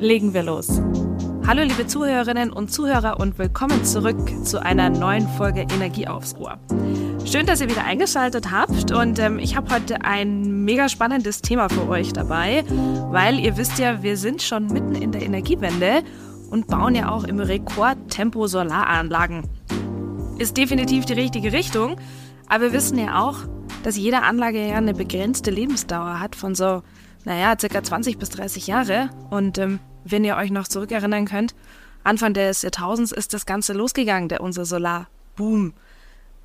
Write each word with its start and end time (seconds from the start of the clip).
Legen 0.00 0.32
wir 0.32 0.42
los. 0.42 0.80
Hallo 1.46 1.62
liebe 1.62 1.86
Zuhörerinnen 1.86 2.52
und 2.52 2.72
Zuhörer 2.72 3.20
und 3.20 3.38
willkommen 3.38 3.84
zurück 3.84 4.16
zu 4.44 4.62
einer 4.62 4.88
neuen 4.88 5.28
Folge 5.28 5.60
Energie 5.60 6.08
aufs 6.08 6.34
Ohr. 6.36 6.58
Schön, 7.26 7.44
dass 7.44 7.60
ihr 7.60 7.68
wieder 7.68 7.84
eingeschaltet 7.84 8.50
habt 8.50 8.92
und 8.92 9.18
ähm, 9.18 9.38
ich 9.38 9.56
habe 9.56 9.74
heute 9.74 10.02
ein 10.02 10.64
mega 10.64 10.88
spannendes 10.88 11.42
Thema 11.42 11.68
für 11.68 11.86
euch 11.86 12.14
dabei, 12.14 12.64
weil 13.10 13.38
ihr 13.38 13.58
wisst 13.58 13.78
ja, 13.78 14.02
wir 14.02 14.16
sind 14.16 14.40
schon 14.40 14.68
mitten 14.68 14.94
in 14.94 15.12
der 15.12 15.20
Energiewende 15.20 16.02
und 16.50 16.66
bauen 16.66 16.94
ja 16.94 17.10
auch 17.10 17.24
im 17.24 17.38
Rekordtempo 17.38 18.46
Solaranlagen 18.46 19.44
ist 20.40 20.56
definitiv 20.56 21.04
die 21.04 21.12
richtige 21.12 21.52
Richtung. 21.52 21.96
Aber 22.48 22.64
wir 22.64 22.72
wissen 22.72 22.98
ja 22.98 23.22
auch, 23.22 23.40
dass 23.82 23.98
jede 23.98 24.22
Anlage 24.22 24.66
ja 24.66 24.76
eine 24.76 24.94
begrenzte 24.94 25.50
Lebensdauer 25.50 26.18
hat 26.18 26.34
von 26.34 26.54
so, 26.54 26.82
naja, 27.26 27.54
circa 27.60 27.82
20 27.82 28.18
bis 28.18 28.30
30 28.30 28.66
Jahre. 28.66 29.10
Und 29.28 29.58
ähm, 29.58 29.78
wenn 30.04 30.24
ihr 30.24 30.36
euch 30.36 30.50
noch 30.50 30.68
zurückerinnern 30.68 31.26
könnt, 31.26 31.54
Anfang 32.02 32.32
des 32.34 32.62
Jahrtausends 32.62 33.12
ist 33.12 33.34
das 33.34 33.46
Ganze 33.46 33.72
losgegangen, 33.72 34.28
der 34.28 34.40
unser 34.40 34.64
Solarboom. 34.64 35.74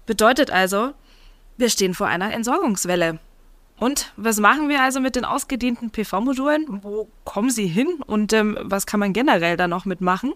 Bedeutet 0.06 0.52
also, 0.52 0.92
wir 1.58 1.70
stehen 1.70 1.94
vor 1.94 2.08
einer 2.08 2.34
Entsorgungswelle. 2.34 3.20
Und 3.78 4.14
was 4.16 4.40
machen 4.40 4.70
wir 4.70 4.82
also 4.82 5.00
mit 5.00 5.16
den 5.16 5.26
ausgedehnten 5.26 5.90
PV-Modulen? 5.90 6.80
Wo 6.84 7.10
kommen 7.24 7.50
sie 7.50 7.68
hin 7.68 7.88
und 8.06 8.32
ähm, 8.34 8.58
was 8.62 8.86
kann 8.86 9.00
man 9.00 9.14
generell 9.14 9.58
da 9.58 9.68
noch 9.68 9.86
mitmachen? 9.86 10.34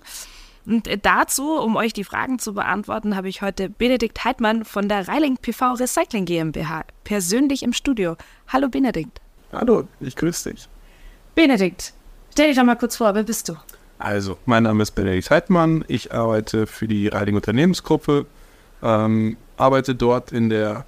Und 0.65 0.89
dazu, 1.03 1.57
um 1.57 1.75
euch 1.77 1.93
die 1.93 2.03
Fragen 2.03 2.37
zu 2.37 2.53
beantworten, 2.53 3.15
habe 3.15 3.29
ich 3.29 3.41
heute 3.41 3.69
Benedikt 3.69 4.23
Heidmann 4.23 4.65
von 4.65 4.89
der 4.89 5.07
Reiling 5.07 5.37
PV 5.37 5.73
Recycling 5.73 6.25
GmbH 6.25 6.83
persönlich 7.03 7.63
im 7.63 7.73
Studio. 7.73 8.17
Hallo 8.49 8.67
Benedikt. 8.67 9.21
Hallo, 9.51 9.87
ich 9.99 10.15
grüße 10.15 10.51
dich. 10.51 10.67
Benedikt, 11.33 11.93
stell 12.39 12.47
dich 12.47 12.57
doch 12.57 12.63
mal 12.63 12.75
kurz 12.75 12.95
vor, 12.95 13.13
wer 13.15 13.23
bist 13.23 13.49
du? 13.49 13.57
Also, 13.97 14.37
mein 14.45 14.63
Name 14.63 14.81
ist 14.81 14.91
Benedikt 14.91 15.29
Heidmann, 15.29 15.83
ich 15.89 16.13
arbeite 16.13 16.67
für 16.67 16.87
die 16.87 17.09
Reiling 17.09 17.35
Unternehmensgruppe, 17.35 18.27
ähm, 18.81 19.35
arbeite 19.57 19.93
dort 19.93 20.31
in 20.31 20.49
der 20.49 20.85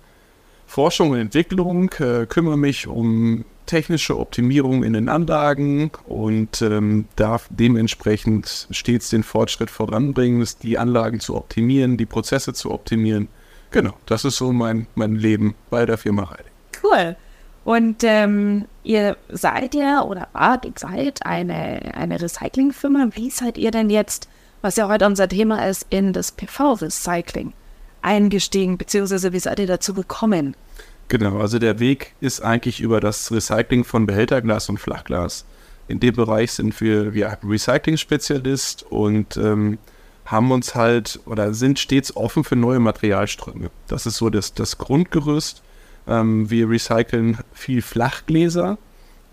Forschung 0.66 1.10
und 1.10 1.18
Entwicklung, 1.20 1.92
äh, 2.00 2.26
kümmere 2.26 2.58
mich 2.58 2.88
um 2.88 3.44
technische 3.66 4.18
Optimierung 4.18 4.86
in 4.86 4.94
den 4.94 5.10
Anlagen 5.10 5.92
und 6.08 6.62
ähm, 6.62 7.04
darf 7.18 7.50
dementsprechend 7.50 8.70
stets 8.72 9.10
den 9.10 9.24
Fortschritt 9.24 9.70
voranbringen, 9.70 10.48
die 10.64 10.78
Anlagen 10.78 11.20
zu 11.20 11.36
optimieren, 11.36 11.98
die 11.98 12.06
Prozesse 12.06 12.54
zu 12.54 12.72
optimieren. 12.72 13.28
Genau, 13.72 13.96
das 14.06 14.24
ist 14.24 14.38
so 14.38 14.54
mein, 14.54 14.88
mein 14.96 15.16
Leben 15.16 15.56
bei 15.70 15.86
der 15.86 15.98
Firma 15.98 16.24
Reiling. 16.24 16.54
Cool. 16.82 17.18
Und 17.64 18.04
ähm, 18.04 18.66
ihr 18.84 19.18
seid 19.30 19.76
ja 19.76 20.02
oder 20.04 20.28
wart, 20.34 20.66
ihr 20.66 20.74
seid 20.76 21.26
eine, 21.26 21.94
eine 21.96 22.20
Recyclingfirma. 22.20 23.10
Wie 23.14 23.30
seid 23.30 23.58
ihr 23.58 23.72
denn 23.72 23.90
jetzt, 23.90 24.28
was 24.62 24.78
ja 24.78 24.88
heute 24.88 25.06
unser 25.06 25.28
Thema 25.28 25.68
ist, 25.68 25.86
in 25.90 26.14
das 26.14 26.32
PV-Recycling 26.32 27.54
eingestiegen, 28.02 28.78
beziehungsweise 28.78 29.32
wie 29.34 29.40
seid 29.40 29.60
ihr 29.60 29.68
dazu 29.68 29.94
gekommen? 29.94 30.56
Genau, 31.08 31.40
also 31.40 31.60
der 31.60 31.80
Weg 31.80 32.16
ist 32.22 32.42
eigentlich 32.42 32.80
über 32.80 33.00
das 33.00 33.32
Recycling 33.32 33.84
von 33.84 34.06
Behälterglas 34.06 34.70
und 34.70 34.80
Flachglas. 34.80 35.46
In 35.88 36.00
dem 36.00 36.16
Bereich 36.16 36.54
sind 36.54 36.80
wir 36.80 37.14
ja, 37.14 37.38
Recycling-Spezialist 37.44 38.84
und 38.90 39.36
ähm, 39.38 39.78
haben 40.26 40.52
uns 40.52 40.74
halt 40.74 41.20
oder 41.26 41.54
sind 41.54 41.80
stets 41.80 42.16
offen 42.16 42.44
für 42.44 42.56
neue 42.56 42.80
Materialströme. 42.80 43.70
Das 43.88 44.06
ist 44.06 44.16
so 44.16 44.30
das, 44.30 44.54
das 44.54 44.78
Grundgerüst. 44.78 45.62
Ähm, 46.08 46.50
wir 46.50 46.70
recyceln 46.70 47.38
viel 47.54 47.82
Flachgläser 47.82 48.78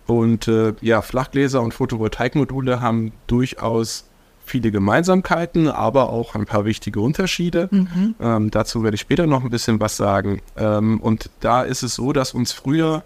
und 0.06 0.48
äh, 0.48 0.74
ja, 0.80 1.02
Flachgläser 1.02 1.60
und 1.60 1.74
Photovoltaikmodule 1.74 2.80
haben 2.80 3.12
durchaus 3.26 4.08
viele 4.48 4.70
Gemeinsamkeiten, 4.70 5.68
aber 5.68 6.10
auch 6.10 6.34
ein 6.34 6.46
paar 6.46 6.64
wichtige 6.64 7.00
Unterschiede. 7.00 7.68
Mhm. 7.70 8.14
Ähm, 8.20 8.50
dazu 8.50 8.82
werde 8.82 8.94
ich 8.94 9.02
später 9.02 9.26
noch 9.26 9.44
ein 9.44 9.50
bisschen 9.50 9.80
was 9.80 9.96
sagen. 9.96 10.40
Ähm, 10.56 11.00
und 11.00 11.30
da 11.40 11.62
ist 11.62 11.82
es 11.82 11.94
so, 11.94 12.12
dass 12.12 12.32
uns 12.32 12.52
früher 12.52 13.04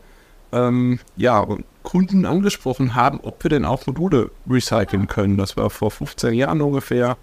ähm, 0.53 1.01
ja, 1.17 1.45
Kunden 1.83 2.25
angesprochen 2.25 2.95
haben, 2.95 3.21
ob 3.23 3.43
wir 3.43 3.51
denn 3.51 3.65
auch 3.65 3.87
Module 3.87 4.31
recyceln 4.49 5.09
können. 5.09 5.37
Das 5.37 5.57
war 5.57 5.71
vor 5.71 5.91
15 5.91 6.35
Jahren 6.35 6.61
ungefähr. 6.61 7.17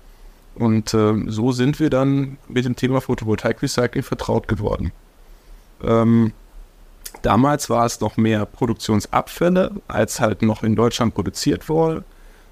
Und 0.56 0.94
ähm, 0.94 1.32
so 1.32 1.52
sind 1.54 1.80
wir 1.80 1.90
dann 1.90 2.38
mit 2.50 2.66
dem 2.66 2.76
Thema 2.76 3.00
Photovoltaik-Recycling 3.00 4.04
vertraut 4.04 4.48
geworden. 4.48 4.92
Ähm, 5.84 6.34
damals 7.22 7.70
war 7.70 7.86
es 7.86 8.00
noch 8.00 8.18
mehr 8.18 8.46
Produktionsabfälle, 8.46 9.72
als 9.88 10.20
halt 10.20 10.42
noch 10.42 10.64
in 10.64 10.76
Deutschland 10.76 11.14
produziert 11.14 11.70
wurde. 11.70 12.04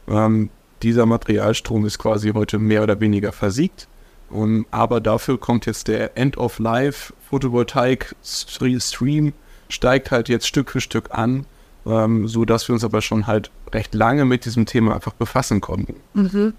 Ähm, 0.07 0.49
dieser 0.83 1.05
Materialstrom 1.05 1.85
ist 1.85 1.97
quasi 1.97 2.31
heute 2.33 2.59
mehr 2.59 2.83
oder 2.83 2.99
weniger 2.99 3.31
versiegt. 3.31 3.87
Und, 4.29 4.65
aber 4.71 4.99
dafür 4.99 5.39
kommt 5.39 5.65
jetzt 5.65 5.87
der 5.87 6.17
End-of-Life 6.17 7.13
Photovoltaik-Stream, 7.29 9.31
steigt 9.69 10.11
halt 10.11 10.29
jetzt 10.29 10.47
Stück 10.47 10.71
für 10.71 10.81
Stück 10.81 11.11
an, 11.11 11.45
ähm, 11.85 12.27
so 12.27 12.45
dass 12.45 12.67
wir 12.67 12.73
uns 12.73 12.83
aber 12.83 13.01
schon 13.01 13.27
halt 13.27 13.51
recht 13.73 13.93
lange 13.93 14.25
mit 14.25 14.45
diesem 14.45 14.65
Thema 14.65 14.95
einfach 14.95 15.13
befassen 15.13 15.61
konnten. 15.61 15.95
Mhm. 16.13 16.53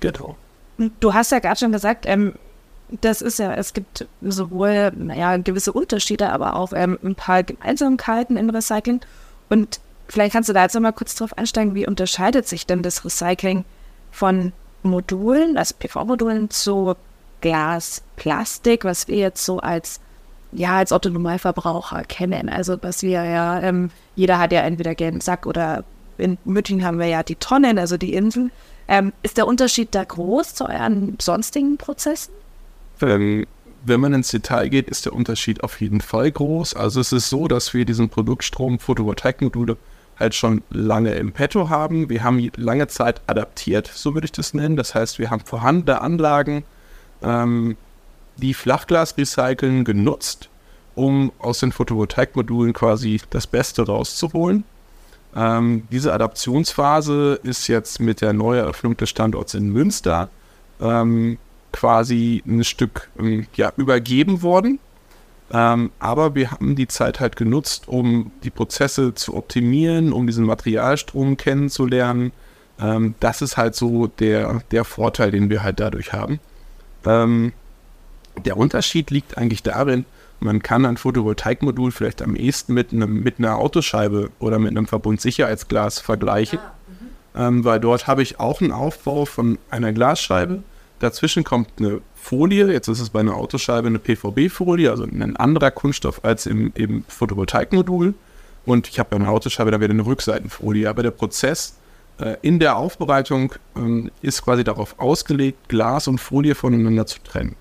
Genau. 0.00 0.36
Du 1.00 1.14
hast 1.14 1.32
ja 1.32 1.40
gerade 1.40 1.58
schon 1.58 1.72
gesagt, 1.72 2.04
ähm, 2.06 2.34
das 3.00 3.22
ist 3.22 3.38
ja, 3.38 3.54
es 3.54 3.74
gibt 3.74 4.06
sowohl, 4.22 4.92
naja, 4.96 5.36
gewisse 5.36 5.72
Unterschiede, 5.72 6.30
aber 6.30 6.56
auch 6.56 6.72
ähm, 6.74 6.98
ein 7.04 7.14
paar 7.14 7.42
Gemeinsamkeiten 7.42 8.36
im 8.36 8.50
Recycling. 8.50 9.00
Und 9.48 9.80
Vielleicht 10.08 10.32
kannst 10.32 10.48
du 10.48 10.54
da 10.54 10.62
jetzt 10.62 10.74
noch 10.74 10.80
mal 10.80 10.92
kurz 10.92 11.14
drauf 11.14 11.36
einsteigen, 11.36 11.74
wie 11.74 11.86
unterscheidet 11.86 12.48
sich 12.48 12.66
denn 12.66 12.82
das 12.82 13.04
Recycling 13.04 13.64
von 14.10 14.52
Modulen, 14.82 15.58
also 15.58 15.74
PV-Modulen 15.78 16.50
zu 16.50 16.94
Glas, 17.40 18.02
Plastik, 18.16 18.84
was 18.84 19.06
wir 19.06 19.18
jetzt 19.18 19.44
so 19.44 19.58
als 19.58 20.00
ja 20.50 20.78
als 20.78 20.92
Otto-Normalverbraucher 20.92 22.04
kennen. 22.04 22.48
Also 22.48 22.78
was 22.80 23.02
wir 23.02 23.22
ja, 23.22 23.60
ähm, 23.60 23.90
jeder 24.16 24.38
hat 24.38 24.50
ja 24.50 24.60
entweder 24.60 24.94
gerne 24.94 25.20
Sack 25.20 25.46
oder 25.46 25.84
in 26.16 26.38
München 26.46 26.82
haben 26.84 26.98
wir 26.98 27.06
ja 27.06 27.22
die 27.22 27.36
Tonnen, 27.36 27.78
also 27.78 27.98
die 27.98 28.14
Inseln. 28.14 28.50
Ähm, 28.88 29.12
ist 29.22 29.36
der 29.36 29.46
Unterschied 29.46 29.94
da 29.94 30.04
groß 30.04 30.54
zu 30.54 30.64
euren 30.64 31.18
sonstigen 31.20 31.76
Prozessen? 31.76 32.32
Ähm, 33.02 33.46
wenn 33.84 34.00
man 34.00 34.12
ins 34.12 34.30
Detail 34.30 34.68
geht, 34.68 34.88
ist 34.88 35.06
der 35.06 35.12
Unterschied 35.12 35.62
auf 35.62 35.80
jeden 35.80 36.00
Fall 36.00 36.30
groß. 36.30 36.74
Also 36.74 37.00
es 37.00 37.12
ist 37.12 37.30
so, 37.30 37.48
dass 37.48 37.74
wir 37.74 37.84
diesen 37.84 38.08
Produktstrom 38.08 38.78
Photovoltaikmodule 38.78 39.76
halt 40.18 40.34
schon 40.34 40.62
lange 40.70 41.14
im 41.14 41.32
Petto 41.32 41.68
haben. 41.68 42.10
Wir 42.10 42.24
haben 42.24 42.50
lange 42.56 42.88
Zeit 42.88 43.20
adaptiert, 43.26 43.90
so 43.92 44.14
würde 44.14 44.24
ich 44.24 44.32
das 44.32 44.52
nennen. 44.52 44.76
Das 44.76 44.94
heißt, 44.94 45.18
wir 45.18 45.30
haben 45.30 45.40
vorhandene 45.40 46.00
Anlagen, 46.00 46.64
ähm, 47.22 47.76
die 48.36 48.54
Flachglas 48.54 49.16
recyceln, 49.16 49.84
genutzt, 49.84 50.48
um 50.94 51.32
aus 51.38 51.60
den 51.60 51.72
Photovoltaikmodulen 51.72 52.72
quasi 52.72 53.20
das 53.30 53.46
Beste 53.46 53.86
rauszuholen. 53.86 54.64
Ähm, 55.36 55.86
diese 55.90 56.12
Adaptionsphase 56.12 57.38
ist 57.42 57.68
jetzt 57.68 58.00
mit 58.00 58.20
der 58.20 58.32
Neueröffnung 58.32 58.96
des 58.96 59.10
Standorts 59.10 59.54
in 59.54 59.70
Münster 59.70 60.30
ähm, 60.80 61.38
quasi 61.78 62.42
ein 62.44 62.64
Stück 62.64 63.08
ähm, 63.20 63.46
ja, 63.54 63.72
übergeben 63.76 64.42
worden. 64.42 64.80
Ähm, 65.52 65.90
aber 66.00 66.34
wir 66.34 66.50
haben 66.50 66.74
die 66.74 66.88
Zeit 66.88 67.20
halt 67.20 67.36
genutzt, 67.36 67.86
um 67.86 68.32
die 68.42 68.50
Prozesse 68.50 69.14
zu 69.14 69.34
optimieren, 69.36 70.12
um 70.12 70.26
diesen 70.26 70.44
Materialstrom 70.44 71.36
kennenzulernen. 71.36 72.32
Ähm, 72.80 73.14
das 73.20 73.42
ist 73.42 73.56
halt 73.56 73.76
so 73.76 74.08
der, 74.08 74.60
der 74.72 74.84
Vorteil, 74.84 75.30
den 75.30 75.50
wir 75.50 75.62
halt 75.62 75.78
dadurch 75.78 76.12
haben. 76.12 76.40
Ähm, 77.06 77.52
der 78.44 78.56
Unterschied 78.56 79.10
liegt 79.10 79.38
eigentlich 79.38 79.62
darin, 79.62 80.04
man 80.40 80.62
kann 80.62 80.84
ein 80.84 80.96
Photovoltaikmodul 80.96 81.92
vielleicht 81.92 82.22
am 82.22 82.34
ehesten 82.34 82.74
mit, 82.74 82.92
einem, 82.92 83.22
mit 83.22 83.38
einer 83.38 83.56
Autoscheibe 83.56 84.30
oder 84.40 84.58
mit 84.58 84.70
einem 84.70 84.86
Verbundsicherheitsglas 84.86 86.00
vergleichen, 86.00 86.58
ah, 87.34 87.50
mhm. 87.50 87.64
weil 87.64 87.78
dort 87.80 88.08
habe 88.08 88.22
ich 88.22 88.40
auch 88.40 88.60
einen 88.60 88.72
Aufbau 88.72 89.24
von 89.24 89.58
einer 89.70 89.92
Glasscheibe. 89.92 90.62
Dazwischen 91.00 91.44
kommt 91.44 91.68
eine 91.78 92.00
Folie, 92.14 92.72
jetzt 92.72 92.88
ist 92.88 93.00
es 93.00 93.10
bei 93.10 93.20
einer 93.20 93.36
Autoscheibe 93.36 93.86
eine 93.86 93.98
PVB-Folie, 93.98 94.90
also 94.90 95.04
ein 95.04 95.36
anderer 95.36 95.70
Kunststoff 95.70 96.24
als 96.24 96.46
im, 96.46 96.72
im 96.74 97.04
Photovoltaikmodul. 97.08 98.14
Und 98.66 98.88
ich 98.88 98.98
habe 98.98 99.10
bei 99.10 99.16
einer 99.16 99.30
Autoscheibe 99.30 99.70
dann 99.70 99.80
wieder 99.80 99.92
eine 99.92 100.04
Rückseitenfolie. 100.04 100.88
Aber 100.88 101.02
der 101.02 101.12
Prozess 101.12 101.74
Äh, 102.18 102.36
in 102.42 102.58
der 102.58 102.76
Aufbereitung 102.76 103.54
ähm, 103.76 104.10
ist 104.22 104.42
quasi 104.42 104.64
darauf 104.64 104.98
ausgelegt, 104.98 105.68
Glas 105.68 106.08
und 106.08 106.18
Folie 106.18 106.54
voneinander 106.54 107.06
zu 107.06 107.20
trennen. 107.22 107.54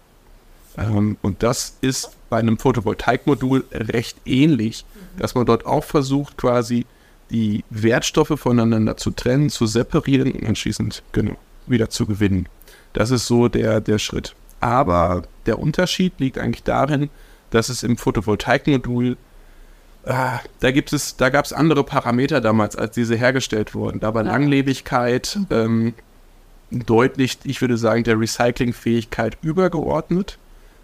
Ähm, 0.78 1.18
und 1.22 1.44
das 1.44 1.78
ist 1.81 2.12
bei 2.30 2.38
einem 2.40 2.57
Photovoltaikmodul 2.57 3.66
recht 3.72 4.18
ähnlich, 4.25 4.86
dass 5.18 5.36
man 5.36 5.45
dort 5.45 5.66
auch 5.66 5.83
versucht, 5.83 6.38
quasi 6.38 6.86
die 7.30 7.63
Wertstoffe 7.69 8.33
voneinander 8.40 8.98
zu 8.98 9.12
trennen, 9.12 9.50
zu 9.50 9.66
separieren 9.66 10.31
und 10.31 10.45
anschließend 10.45 11.04
genau, 11.12 11.36
wieder 11.68 11.90
zu 11.90 12.06
gewinnen. 12.06 12.48
Das 12.97 13.11
ist 13.11 13.27
so 13.27 13.47
der, 13.47 13.79
der 13.79 13.99
Schritt. 13.99 14.33
Aber 14.59 15.21
der 15.45 15.59
Unterschied 15.59 16.13
liegt 16.17 16.39
eigentlich 16.39 16.63
darin, 16.63 17.11
dass 17.51 17.69
es 17.69 17.83
im 17.83 17.95
Photovoltaikmodul 17.95 19.17
Ah, 20.03 20.39
da 20.61 20.71
gibt 20.71 20.94
es, 20.94 21.17
da 21.17 21.29
gab 21.29 21.44
es 21.44 21.51
andere 21.51 21.83
Parameter 21.83 22.39
damals, 22.39 22.77
als 22.77 22.95
diese 22.95 23.15
hergestellt 23.15 23.75
wurden. 23.75 23.99
Da 23.99 24.13
war. 24.13 24.23
Langlebigkeit 24.23 25.38
ähm, 25.49 25.94
deutlich, 26.71 27.39
ich 27.44 27.59
würde 27.59 27.77
sagen, 27.77 28.03
der 28.05 28.17
Recyclingfähigkeit 28.17 29.38
übergeordnet, 29.41 30.39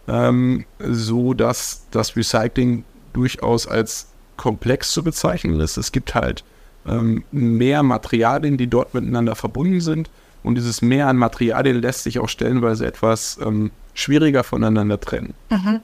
ähm, 0.10 0.65
so 0.77 1.33
dass 1.33 1.88
das 1.92 2.18
Recycling 2.18 2.83
durchaus 3.13 3.65
als 3.65 4.10
komplex 4.36 4.92
zu 4.92 5.04
bezeichnen 5.04 5.60
ist. 5.62 5.77
Es 5.77 5.94
gibt 5.94 6.15
halt 6.15 6.44
ähm, 6.86 7.24
mehr 7.31 7.81
Materialien, 7.81 8.57
die 8.57 8.68
dort 8.68 8.94
miteinander 8.94 9.36
verbunden 9.36 9.80
sind. 9.80 10.10
Und 10.44 10.56
dieses 10.56 10.81
Mehr 10.81 11.07
an 11.07 11.18
Materialien 11.18 11.81
lässt 11.81 12.04
sich 12.04 12.19
auch 12.19 12.30
stellenweise 12.30 12.86
etwas 12.86 13.40
ähm, 13.42 13.72
schwieriger 13.94 14.44
voneinander 14.44 15.00
trennen. 15.00 15.34
Mhm. 15.50 15.80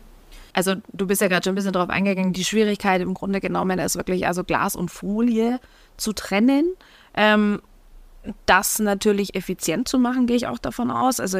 Also 0.53 0.75
du 0.91 1.07
bist 1.07 1.21
ja 1.21 1.27
gerade 1.27 1.43
schon 1.43 1.53
ein 1.53 1.55
bisschen 1.55 1.73
darauf 1.73 1.89
eingegangen, 1.89 2.33
die 2.33 2.43
Schwierigkeit 2.43 3.01
im 3.01 3.13
Grunde 3.13 3.39
genommen 3.39 3.79
ist 3.79 3.95
wirklich 3.95 4.27
also 4.27 4.43
Glas 4.43 4.75
und 4.75 4.89
Folie 4.89 5.59
zu 5.97 6.13
trennen. 6.13 6.73
Ähm, 7.13 7.61
das 8.45 8.79
natürlich 8.79 9.35
effizient 9.35 9.87
zu 9.87 9.97
machen, 9.97 10.27
gehe 10.27 10.35
ich 10.35 10.47
auch 10.47 10.57
davon 10.57 10.91
aus. 10.91 11.19
Also 11.19 11.39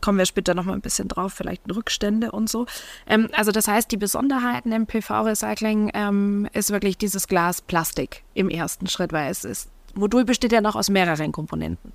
kommen 0.00 0.18
wir 0.18 0.26
später 0.26 0.54
nochmal 0.54 0.74
ein 0.74 0.80
bisschen 0.80 1.08
drauf, 1.08 1.32
vielleicht 1.32 1.62
Rückstände 1.72 2.32
und 2.32 2.50
so. 2.50 2.66
Ähm, 3.06 3.28
also 3.32 3.52
das 3.52 3.68
heißt, 3.68 3.90
die 3.90 3.96
Besonderheiten 3.96 4.72
im 4.72 4.86
PV-Recycling 4.86 5.92
ähm, 5.94 6.48
ist 6.52 6.70
wirklich 6.70 6.98
dieses 6.98 7.28
Glas 7.28 7.62
Plastik 7.62 8.24
im 8.34 8.48
ersten 8.48 8.88
Schritt, 8.88 9.12
weil 9.12 9.30
es 9.30 9.44
ist, 9.44 9.70
Modul 9.94 10.24
besteht 10.24 10.52
ja 10.52 10.60
noch 10.60 10.76
aus 10.76 10.90
mehreren 10.90 11.32
Komponenten. 11.32 11.92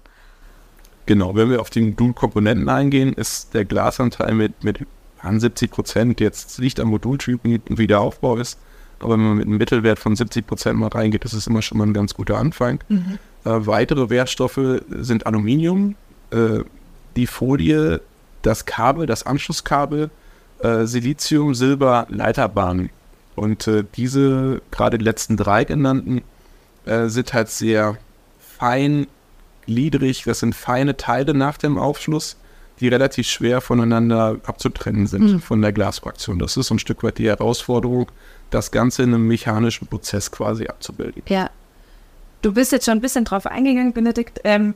Genau, 1.06 1.36
wenn 1.36 1.50
wir 1.50 1.60
auf 1.60 1.70
die 1.70 1.82
Modulkomponenten 1.82 2.70
eingehen, 2.70 3.14
ist 3.14 3.54
der 3.54 3.66
Glasanteil 3.66 4.34
mit, 4.34 4.64
mit 4.64 4.86
an 5.20 5.40
70 5.40 5.72
Prozent 5.72 6.20
jetzt 6.20 6.60
nicht 6.60 6.80
am 6.80 6.90
Modultypen 6.90 7.62
und 7.70 7.78
Wiederaufbau 7.78 8.38
ist. 8.38 8.60
Aber 9.00 9.14
wenn 9.14 9.22
man 9.22 9.38
mit 9.38 9.48
einem 9.48 9.58
Mittelwert 9.58 10.00
von 10.00 10.16
70 10.16 10.48
Prozent 10.48 10.80
mal 10.80 10.88
reingeht, 10.88 11.26
das 11.26 11.34
ist 11.34 11.48
immer 11.48 11.62
schon 11.62 11.78
mal 11.78 11.88
ein 11.88 11.94
ganz 11.94 12.14
guter 12.14 12.38
Anfang. 12.38 12.80
Mhm. 12.88 13.18
Äh, 13.44 13.68
weitere 13.68 14.10
Wertstoffe 14.10 14.82
sind 14.90 15.26
Aluminium, 15.26 15.96
äh, 16.32 16.60
die 17.16 17.28
Folie, 17.28 18.02
das 18.42 18.66
Kabel, 18.66 19.06
das 19.06 19.26
Anschlusskabel, 19.26 20.10
äh, 20.60 20.86
Silizium, 20.86 21.54
Silber, 21.54 22.08
Leiterbahnen. 22.10 22.90
Und 23.36 23.68
äh, 23.68 23.84
diese, 23.96 24.62
gerade 24.72 24.98
die 24.98 25.06
letzten 25.06 25.38
drei 25.38 25.66
genannten, 25.66 26.22
äh, 26.86 27.08
sind 27.08 27.34
halt 27.34 27.50
sehr 27.50 27.98
fein 28.58 29.08
gliedrig. 29.66 30.24
Das 30.24 30.40
sind 30.40 30.56
feine 30.56 30.98
Teile 30.98 31.34
nach 31.34 31.58
dem 31.58 31.78
Aufschluss 31.78 32.38
die 32.80 32.88
relativ 32.88 33.28
schwer 33.28 33.62
voneinander 33.62 34.38
abzutrennen 34.46 35.08
sind 35.08 35.24
mhm. 35.24 35.40
von 35.42 35.62
der 35.62 35.72
Glasfraktion. 35.72 36.40
Das 36.40 36.58
ist 36.58 36.68
so 36.68 36.76
ein 36.76 36.80
Stück 36.80 37.04
weit 37.04 37.18
die 37.18 37.28
Herausforderung, 37.28 38.12
das 38.50 38.72
Ganze 38.72 39.04
in 39.04 39.14
einem 39.14 39.28
mechanischen 39.28 39.88
Prozess 39.88 40.32
quasi 40.32 40.68
abzubilden. 40.68 41.24
Ja. 41.28 41.50
Du 42.42 42.54
bist 42.54 42.72
jetzt 42.72 42.86
schon 42.86 42.98
ein 42.98 43.02
bisschen 43.02 43.24
drauf 43.24 43.46
eingegangen, 43.46 43.94
Benedikt. 43.94 44.42
Ähm, 44.44 44.74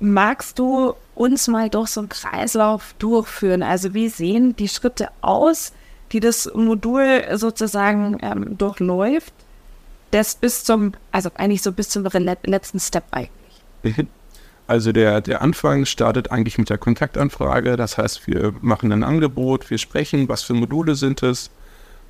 magst 0.00 0.58
du 0.58 0.94
uns 1.14 1.46
mal 1.48 1.70
durch 1.70 1.90
so 1.90 2.00
einen 2.00 2.08
Kreislauf 2.08 2.94
durchführen? 2.98 3.62
Also 3.62 3.94
wie 3.94 4.08
sehen 4.08 4.56
die 4.56 4.68
Schritte 4.68 5.08
aus, 5.20 5.72
die 6.10 6.20
das 6.20 6.50
Modul 6.54 7.22
sozusagen 7.34 8.18
ähm, 8.20 8.58
durchläuft, 8.58 9.32
das 10.10 10.34
bis 10.34 10.64
zum, 10.64 10.92
also 11.12 11.30
eigentlich 11.36 11.62
so 11.62 11.70
bis 11.72 11.88
zum 11.88 12.04
letzten 12.04 12.80
Step 12.80 13.04
eigentlich? 13.12 13.30
Also 14.68 14.90
der, 14.90 15.20
der 15.20 15.42
Anfang 15.42 15.84
startet 15.84 16.32
eigentlich 16.32 16.58
mit 16.58 16.70
der 16.70 16.78
Kontaktanfrage. 16.78 17.76
Das 17.76 17.98
heißt, 17.98 18.26
wir 18.26 18.52
machen 18.62 18.90
ein 18.90 19.04
Angebot, 19.04 19.70
wir 19.70 19.78
sprechen, 19.78 20.28
was 20.28 20.42
für 20.42 20.54
Module 20.54 20.96
sind 20.96 21.22
es, 21.22 21.50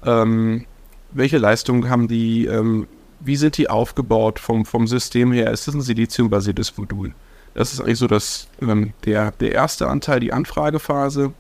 ähm, 0.04 0.64
welche 1.12 1.38
Leistungen 1.38 1.90
haben 1.90 2.08
die, 2.08 2.46
ähm, 2.46 2.86
wie 3.20 3.36
sind 3.36 3.58
die 3.58 3.68
aufgebaut 3.68 4.38
vom, 4.38 4.64
vom 4.64 4.86
System 4.86 5.32
her. 5.32 5.50
Ist 5.50 5.68
das 5.68 5.74
ein 5.74 5.82
Siliziumbasiertes 5.82 6.76
Modul? 6.78 7.12
Das 7.54 7.72
ist 7.72 7.80
eigentlich 7.80 7.98
so 7.98 8.06
das, 8.06 8.48
ähm, 8.60 8.92
der, 9.04 9.32
der 9.32 9.52
erste 9.52 9.88
Anteil, 9.88 10.20
die 10.20 10.32
Anfragephase. 10.32 11.32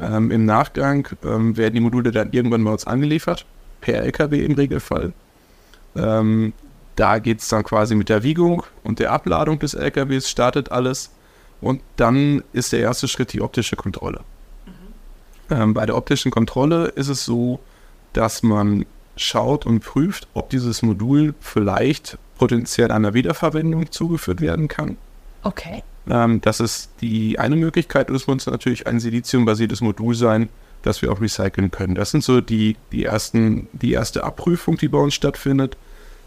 Ähm, 0.00 0.30
Im 0.30 0.44
Nachgang 0.44 1.08
ähm, 1.24 1.56
werden 1.56 1.74
die 1.74 1.80
Module 1.80 2.10
dann 2.10 2.32
irgendwann 2.32 2.64
bei 2.64 2.70
uns 2.70 2.86
angeliefert, 2.86 3.46
per 3.80 4.02
LKW 4.02 4.44
im 4.44 4.52
Regelfall. 4.52 5.12
Da 6.96 7.18
geht 7.18 7.40
es 7.40 7.48
dann 7.48 7.62
quasi 7.62 7.94
mit 7.94 8.08
der 8.08 8.22
Wiegung 8.22 8.62
und 8.82 8.98
der 8.98 9.12
Abladung 9.12 9.58
des 9.58 9.74
LKWs, 9.74 10.28
startet 10.28 10.72
alles. 10.72 11.10
Und 11.60 11.82
dann 11.96 12.42
ist 12.52 12.72
der 12.72 12.80
erste 12.80 13.08
Schritt 13.08 13.32
die 13.32 13.42
optische 13.42 13.76
Kontrolle. 13.76 14.20
Mhm. 14.66 15.54
Ähm, 15.54 15.74
bei 15.74 15.86
der 15.86 15.96
optischen 15.96 16.30
Kontrolle 16.30 16.86
ist 16.88 17.08
es 17.08 17.24
so, 17.24 17.60
dass 18.12 18.42
man 18.42 18.86
schaut 19.16 19.66
und 19.66 19.80
prüft, 19.80 20.28
ob 20.34 20.50
dieses 20.50 20.82
Modul 20.82 21.34
vielleicht 21.40 22.18
potenziell 22.38 22.90
einer 22.90 23.14
Wiederverwendung 23.14 23.90
zugeführt 23.90 24.40
werden 24.40 24.68
kann. 24.68 24.96
Okay. 25.42 25.82
Ähm, 26.08 26.40
das 26.40 26.60
ist 26.60 26.90
die 27.00 27.38
eine 27.38 27.56
Möglichkeit. 27.56 28.10
Es 28.10 28.26
muss 28.26 28.46
natürlich 28.46 28.86
ein 28.86 29.00
siliziumbasiertes 29.00 29.80
Modul 29.80 30.14
sein, 30.14 30.48
das 30.82 31.02
wir 31.02 31.10
auch 31.12 31.20
recyceln 31.20 31.70
können. 31.70 31.94
Das 31.94 32.10
sind 32.10 32.22
so 32.22 32.40
die, 32.40 32.76
die, 32.92 33.04
ersten, 33.04 33.68
die 33.72 33.92
erste 33.92 34.24
Abprüfung, 34.24 34.76
die 34.76 34.88
bei 34.88 34.98
uns 34.98 35.14
stattfindet. 35.14 35.76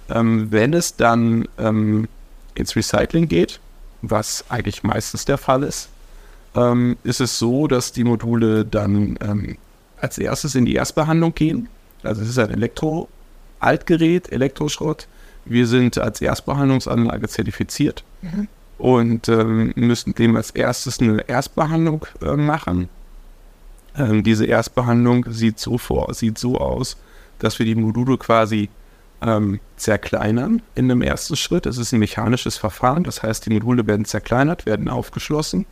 Ähm, 0.10 0.52
wenn 0.52 0.74
es 0.74 0.96
dann 0.96 1.48
ähm, 1.58 2.08
ins 2.56 2.76
Recycling 2.76 3.28
geht, 3.28 3.60
was 4.02 4.46
eigentlich 4.50 4.84
meistens 4.84 5.26
der 5.26 5.38
Fall 5.38 5.64
ist, 5.64 5.90
ähm, 6.56 6.98
ist 7.04 7.22
es 7.22 7.38
so, 7.38 7.68
dass 7.68 7.92
die 7.92 8.04
Module 8.04 8.66
dann 8.66 9.18
ähm, 9.22 9.58
als 10.00 10.18
erstes 10.18 10.56
in 10.56 10.66
die 10.66 10.76
Erstbehandlung 10.76 11.34
gehen. 11.36 11.70
Also 12.04 12.22
es 12.22 12.30
ist 12.30 12.40
ein 12.40 12.52
Elektro-Altgerät, 12.52 14.32
Elektroschrott. 14.32 15.08
Wir 15.46 15.68
sind 15.68 15.98
als 15.98 16.22
Erstbehandlungsanlage 16.22 17.28
zertifiziert 17.28 18.04
mhm. 18.22 18.48
und 18.78 19.28
ähm, 19.30 19.74
müssen 19.76 20.16
dem 20.16 20.36
als 20.36 20.52
erstes 20.52 21.00
eine 21.00 21.28
Erstbehandlung 21.28 22.06
äh, 22.22 22.36
machen. 22.36 22.90
Ähm, 23.98 24.24
diese 24.24 24.46
Erstbehandlung 24.46 25.26
sieht 25.30 25.60
so, 25.60 25.78
vor, 25.78 26.14
sieht 26.14 26.38
so 26.38 26.58
aus, 26.58 26.98
dass 27.40 27.60
wir 27.60 27.66
die 27.66 27.76
Module 27.76 28.18
quasi 28.18 28.70
ähm, 29.22 29.60
zerkleinern 29.76 30.62
in 30.76 30.86
einem 30.86 31.02
ersten 31.02 31.36
Schritt. 31.36 31.66
Es 31.66 31.78
ist 31.78 31.92
ein 31.92 32.00
mechanisches 32.00 32.58
Verfahren, 32.58 33.04
das 33.04 33.24
heißt, 33.24 33.46
die 33.46 33.54
Module 33.54 33.88
werden 33.88 34.06
zerkleinert, 34.06 34.66
werden 34.66 34.90
aufgeschlossen 34.90 35.66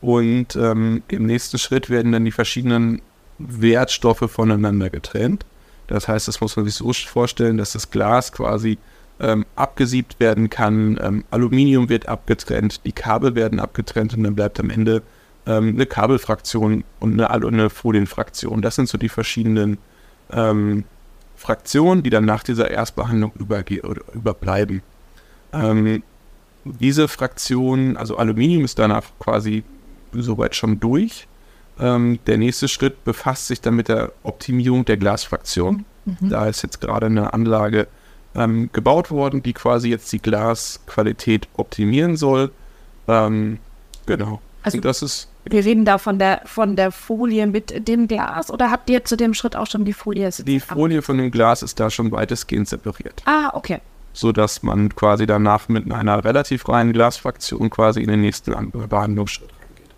und 0.00 0.56
ähm, 0.56 1.02
im 1.08 1.26
nächsten 1.26 1.58
Schritt 1.58 1.90
werden 1.90 2.12
dann 2.12 2.24
die 2.24 2.32
verschiedenen 2.32 3.02
Wertstoffe 3.38 4.30
voneinander 4.30 4.90
getrennt. 4.90 5.44
Das 5.86 6.08
heißt, 6.08 6.28
das 6.28 6.40
muss 6.40 6.56
man 6.56 6.64
sich 6.64 6.74
so 6.74 6.92
vorstellen, 6.92 7.58
dass 7.58 7.72
das 7.72 7.90
Glas 7.90 8.32
quasi 8.32 8.78
ähm, 9.18 9.44
abgesiebt 9.56 10.18
werden 10.18 10.48
kann, 10.48 10.98
ähm, 11.02 11.24
Aluminium 11.30 11.88
wird 11.88 12.08
abgetrennt, 12.08 12.80
die 12.86 12.92
Kabel 12.92 13.34
werden 13.34 13.60
abgetrennt 13.60 14.14
und 14.14 14.22
dann 14.22 14.34
bleibt 14.34 14.58
am 14.60 14.70
Ende 14.70 15.02
ähm, 15.46 15.74
eine 15.74 15.86
Kabelfraktion 15.86 16.84
und 17.00 17.20
eine, 17.20 17.30
eine 17.30 17.70
Folienfraktion. 17.70 18.62
Das 18.62 18.76
sind 18.76 18.88
so 18.88 18.96
die 18.96 19.10
verschiedenen 19.10 19.78
ähm, 20.32 20.84
Fraktionen, 21.40 22.02
die 22.02 22.10
dann 22.10 22.26
nach 22.26 22.42
dieser 22.42 22.70
Erstbehandlung 22.70 23.32
überge 23.38 23.80
oder 23.80 24.02
überbleiben. 24.12 24.82
Ähm, 25.54 26.02
diese 26.64 27.08
Fraktion, 27.08 27.96
also 27.96 28.18
Aluminium 28.18 28.66
ist 28.66 28.78
danach 28.78 29.04
quasi 29.18 29.64
soweit 30.12 30.54
schon 30.54 30.80
durch. 30.80 31.26
Ähm, 31.78 32.18
der 32.26 32.36
nächste 32.36 32.68
Schritt 32.68 33.04
befasst 33.04 33.46
sich 33.46 33.62
dann 33.62 33.74
mit 33.74 33.88
der 33.88 34.12
Optimierung 34.22 34.84
der 34.84 34.98
Glasfraktion. 34.98 35.86
Mhm. 36.04 36.28
Da 36.28 36.46
ist 36.46 36.60
jetzt 36.60 36.82
gerade 36.82 37.06
eine 37.06 37.32
Anlage 37.32 37.88
ähm, 38.34 38.68
gebaut 38.74 39.10
worden, 39.10 39.42
die 39.42 39.54
quasi 39.54 39.88
jetzt 39.88 40.12
die 40.12 40.20
Glasqualität 40.20 41.48
optimieren 41.56 42.18
soll. 42.18 42.50
Ähm, 43.08 43.60
genau. 44.04 44.42
Also 44.62 44.76
Und 44.76 44.84
das 44.84 45.00
ist 45.00 45.30
wir 45.50 45.64
reden 45.64 45.84
da 45.84 45.98
von 45.98 46.18
der, 46.18 46.42
von 46.44 46.76
der 46.76 46.92
Folie 46.92 47.46
mit 47.46 47.88
dem 47.88 48.08
Glas 48.08 48.50
oder 48.50 48.70
habt 48.70 48.88
ihr 48.90 49.04
zu 49.04 49.16
dem 49.16 49.34
Schritt 49.34 49.56
auch 49.56 49.66
schon 49.66 49.84
die 49.84 49.92
Folie? 49.92 50.30
Die 50.30 50.60
Folie 50.60 51.02
von 51.02 51.18
dem 51.18 51.30
Glas 51.30 51.62
ist 51.62 51.80
da 51.80 51.90
schon 51.90 52.12
weitestgehend 52.12 52.68
separiert. 52.68 53.22
Ah, 53.26 53.50
okay. 53.54 53.80
So 54.12 54.32
dass 54.32 54.62
man 54.62 54.94
quasi 54.94 55.26
danach 55.26 55.68
mit 55.68 55.90
einer 55.90 56.24
relativ 56.24 56.68
reinen 56.68 56.92
Glasfraktion 56.92 57.70
quasi 57.70 58.00
in 58.00 58.08
den 58.08 58.20
nächsten 58.20 58.52
Behandlungsschritt 58.70 59.50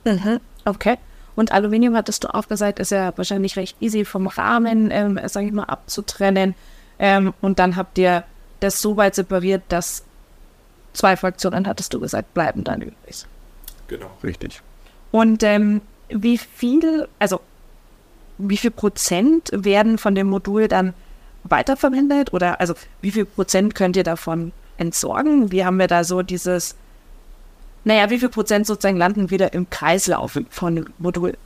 reingeht. 0.05 0.25
Mhm, 0.25 0.41
okay. 0.65 0.99
Und 1.35 1.53
Aluminium, 1.53 1.97
hattest 1.97 2.25
du 2.25 2.35
auch 2.35 2.47
gesagt, 2.47 2.79
ist 2.79 2.91
ja 2.91 3.13
wahrscheinlich 3.17 3.57
recht 3.57 3.77
easy 3.81 4.05
vom 4.05 4.27
Rahmen, 4.27 4.91
ähm, 4.91 5.19
sag 5.27 5.45
ich 5.45 5.53
mal, 5.53 5.65
abzutrennen. 5.65 6.55
Ähm, 6.99 7.33
und 7.41 7.59
dann 7.59 7.77
habt 7.77 7.97
ihr 7.99 8.25
das 8.61 8.83
so 8.83 8.97
weit 8.97 9.15
separiert, 9.15 9.63
dass 9.69 10.05
zwei 10.93 11.17
Fraktionen, 11.17 11.67
hattest 11.67 11.95
du 11.95 12.01
gesagt, 12.01 12.35
bleiben 12.35 12.65
dann 12.65 12.83
übrig. 12.83 13.25
Genau, 13.89 14.11
richtig. 14.23 14.63
Und 15.13 15.43
ähm, 15.45 15.83
wie 16.09 16.39
viel, 16.39 17.07
also 17.21 17.41
wie 18.39 18.57
viel 18.57 18.73
Prozent 18.73 19.51
werden 19.53 19.99
von 19.99 20.17
dem 20.17 20.27
Modul 20.27 20.67
dann 20.67 20.95
weiterverwendet 21.45 22.33
oder 22.33 22.61
also 22.61 22.75
wie 23.01 23.11
viel 23.11 23.25
Prozent 23.25 23.75
könnt 23.75 23.97
ihr 23.97 24.05
davon 24.05 24.53
entsorgen? 24.79 25.53
Wie 25.53 25.65
haben 25.65 25.79
wir 25.79 25.87
da 25.87 26.03
so 26.03 26.23
dieses, 26.23 26.75
naja, 27.85 28.11
wie 28.11 28.19
viel 28.19 28.31
Prozent 28.31 28.67
sozusagen 28.67 28.97
landen 28.97 29.31
wieder 29.31 29.53
im 29.53 29.69
Kreislauf 29.71 30.39
von 30.51 30.77
dem 30.77 30.87
Modul? 30.99 31.37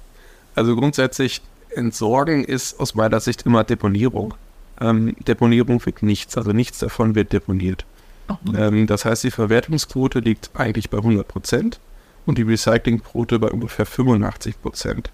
Also 0.54 0.76
grundsätzlich 0.76 1.42
entsorgen 1.70 2.44
ist 2.44 2.78
aus 2.80 2.94
meiner 2.94 3.20
Sicht 3.20 3.42
immer 3.42 3.64
Deponierung. 3.64 4.34
Ähm, 4.80 5.16
Deponierung 5.26 5.84
wird 5.84 6.02
nichts, 6.02 6.36
also 6.36 6.52
nichts 6.52 6.78
davon 6.78 7.14
wird 7.14 7.32
deponiert. 7.32 7.84
Mhm. 8.28 8.56
Ähm, 8.56 8.86
das 8.86 9.04
heißt, 9.04 9.24
die 9.24 9.30
Verwertungsquote 9.30 10.20
liegt 10.20 10.50
eigentlich 10.54 10.88
bei 10.88 10.98
100 10.98 11.26
Prozent 11.26 11.80
und 12.26 12.38
die 12.38 12.42
Recyclingquote 12.42 13.38
bei 13.38 13.48
ungefähr 13.48 13.86
85 13.86 14.60
Prozent. 14.60 15.10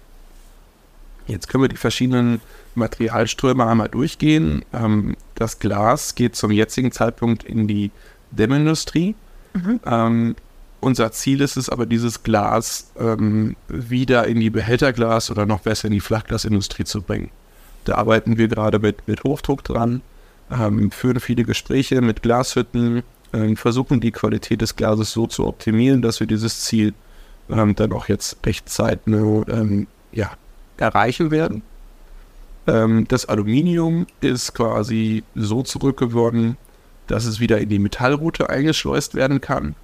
Jetzt 1.27 1.47
können 1.47 1.63
wir 1.63 1.69
die 1.69 1.77
verschiedenen 1.77 2.41
Materialströme 2.75 3.65
einmal 3.65 3.89
durchgehen. 3.89 4.65
Ähm, 4.73 5.15
das 5.35 5.59
Glas 5.59 6.15
geht 6.15 6.35
zum 6.35 6.51
jetzigen 6.51 6.91
Zeitpunkt 6.91 7.43
in 7.43 7.67
die 7.67 7.91
Dämmindustrie. 8.31 9.15
Mhm. 9.53 9.79
Ähm, 9.85 10.35
unser 10.81 11.13
Ziel 11.13 11.39
ist 11.39 11.55
es 11.55 11.69
aber, 11.69 11.85
dieses 11.85 12.23
Glas 12.23 12.91
ähm, 12.99 13.55
wieder 13.69 14.27
in 14.27 14.39
die 14.41 14.49
Behälterglas 14.49 15.31
oder 15.31 15.45
noch 15.45 15.61
besser 15.61 15.87
in 15.87 15.93
die 15.93 16.01
Flachglasindustrie 16.01 16.83
zu 16.83 17.01
bringen. 17.01 17.29
Da 17.85 17.95
arbeiten 17.95 18.37
wir 18.37 18.49
gerade 18.49 18.79
mit, 18.79 19.07
mit 19.07 19.23
Hochdruck 19.23 19.63
dran, 19.63 20.01
ähm, 20.51 20.91
führen 20.91 21.21
viele 21.21 21.45
Gespräche 21.45 22.01
mit 22.01 22.21
Glashütten, 22.21 23.03
äh, 23.31 23.55
versuchen 23.55 24.01
die 24.01 24.11
Qualität 24.11 24.61
des 24.61 24.75
Glases 24.75 25.11
so 25.11 25.25
zu 25.25 25.47
optimieren, 25.47 26.01
dass 26.01 26.19
wir 26.19 26.27
dieses 26.27 26.61
Ziel 26.61 26.93
ähm, 27.49 27.75
dann 27.75 27.91
auch 27.93 28.07
jetzt 28.07 28.37
recht 28.45 28.69
zeitnah 28.69 29.43
ähm, 29.47 29.87
ja, 30.11 30.31
erreichen 30.77 31.31
werden. 31.31 31.61
Ähm, 32.67 33.05
das 33.07 33.25
Aluminium 33.25 34.07
ist 34.21 34.53
quasi 34.53 35.23
so 35.35 35.63
zurückgeworden, 35.63 36.57
dass 37.07 37.25
es 37.25 37.39
wieder 37.39 37.59
in 37.59 37.69
die 37.69 37.79
Metallroute 37.79 38.49
eingeschleust 38.49 39.15
werden 39.15 39.41
kann. 39.41 39.75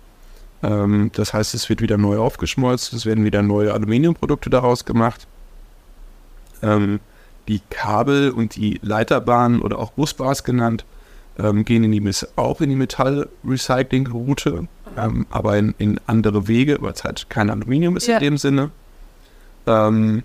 Ähm, 0.64 1.12
das 1.14 1.34
heißt, 1.34 1.54
es 1.54 1.70
wird 1.70 1.82
wieder 1.82 1.98
neu 1.98 2.18
aufgeschmolzen, 2.18 2.98
es 2.98 3.06
werden 3.06 3.26
wieder 3.26 3.42
neue 3.42 3.74
Aluminiumprodukte 3.74 4.50
daraus 4.50 4.86
gemacht. 4.86 5.28
Ähm, 6.62 7.00
die 7.48 7.62
Kabel 7.70 8.32
und 8.32 8.56
die 8.56 8.80
Leiterbahnen 8.84 9.62
oder 9.62 9.80
auch 9.80 9.92
Busbars 9.92 10.44
genannt, 10.44 10.86
ähm, 11.40 11.66
gehen 11.66 11.84
in 11.84 11.92
die, 11.92 12.12
auch 12.36 12.62
in 12.62 12.70
die 12.70 12.76
Metallrecycling-Route, 12.76 14.68
ähm, 14.98 15.26
aber 15.30 15.58
in, 15.58 15.74
in, 15.78 16.00
andere 16.06 16.48
Wege, 16.48 16.78
weil 16.82 16.94
es 16.94 17.04
halt 17.04 17.30
kein 17.30 17.50
Aluminium 17.50 17.98
ist 17.98 18.08
ja. 18.08 18.18
in 18.18 18.24
dem 18.24 18.38
Sinne. 18.38 18.72
Ähm, 19.66 20.24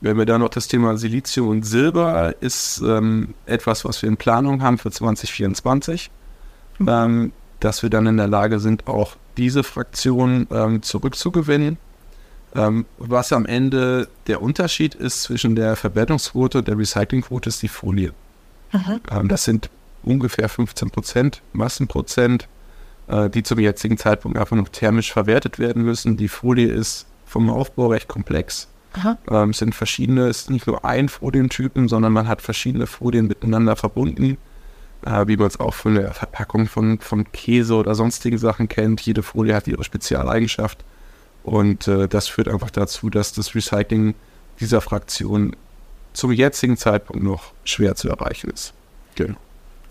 wenn 0.00 0.16
wir 0.16 0.26
da 0.26 0.38
noch 0.38 0.50
das 0.50 0.68
Thema 0.68 0.96
Silizium 0.96 1.48
und 1.48 1.62
Silber 1.64 2.34
ist 2.40 2.80
ähm, 2.84 3.34
etwas, 3.46 3.84
was 3.84 4.02
wir 4.02 4.08
in 4.08 4.16
Planung 4.16 4.62
haben 4.62 4.78
für 4.78 4.90
2024, 4.90 6.10
mhm. 6.78 6.88
ähm, 6.88 7.32
dass 7.60 7.82
wir 7.82 7.90
dann 7.90 8.06
in 8.06 8.16
der 8.16 8.28
Lage 8.28 8.60
sind, 8.60 8.86
auch 8.86 9.16
diese 9.36 9.64
Fraktion 9.64 10.46
ähm, 10.50 10.82
zurückzugewinnen. 10.82 11.78
Ähm, 12.54 12.86
was 12.98 13.32
am 13.32 13.44
Ende 13.44 14.08
der 14.26 14.40
Unterschied 14.40 14.94
ist 14.94 15.22
zwischen 15.22 15.54
der 15.54 15.76
Verwertungsquote 15.76 16.58
und 16.58 16.68
der 16.68 16.78
Recyclingquote, 16.78 17.48
ist 17.48 17.62
die 17.62 17.68
Folie. 17.68 18.12
Mhm. 18.72 19.28
das 19.28 19.44
sind 19.44 19.70
ungefähr 20.02 20.48
15 20.48 20.90
Prozent, 20.90 21.42
Massenprozent, 21.52 22.48
äh, 23.08 23.28
die 23.30 23.42
zum 23.42 23.58
jetzigen 23.58 23.98
Zeitpunkt 23.98 24.38
einfach 24.38 24.56
noch 24.56 24.68
thermisch 24.68 25.12
verwertet 25.12 25.58
werden 25.58 25.82
müssen. 25.82 26.16
Die 26.16 26.28
Folie 26.28 26.68
ist 26.68 27.06
vom 27.26 27.50
Aufbau 27.50 27.88
recht 27.88 28.08
komplex. 28.08 28.68
Ähm, 29.30 29.50
es 29.50 29.58
sind 29.58 29.74
verschiedene, 29.74 30.28
es 30.28 30.42
ist 30.42 30.50
nicht 30.50 30.66
nur 30.66 30.84
ein 30.84 31.08
Folientypen, 31.08 31.88
sondern 31.88 32.12
man 32.12 32.26
hat 32.26 32.42
verschiedene 32.42 32.86
Folien 32.86 33.26
miteinander 33.26 33.76
verbunden, 33.76 34.38
äh, 35.04 35.26
wie 35.26 35.36
man 35.36 35.46
es 35.46 35.60
auch 35.60 35.74
von 35.74 35.94
der 35.94 36.12
Verpackung 36.12 36.66
von, 36.66 36.98
von 36.98 37.30
Käse 37.30 37.74
oder 37.74 37.94
sonstigen 37.94 38.38
Sachen 38.38 38.68
kennt. 38.68 39.00
Jede 39.02 39.22
Folie 39.22 39.54
hat 39.54 39.68
ihre 39.68 39.84
Spezialeigenschaft 39.84 40.84
und 41.44 41.86
äh, 41.86 42.08
das 42.08 42.28
führt 42.28 42.48
einfach 42.48 42.70
dazu, 42.70 43.10
dass 43.10 43.32
das 43.32 43.54
Recycling 43.54 44.14
dieser 44.60 44.80
Fraktion 44.80 45.54
zum 46.12 46.32
jetzigen 46.32 46.76
Zeitpunkt 46.76 47.22
noch 47.22 47.52
schwer 47.64 47.94
zu 47.94 48.08
erreichen 48.08 48.50
ist. 48.50 48.72
Genau. 49.14 49.36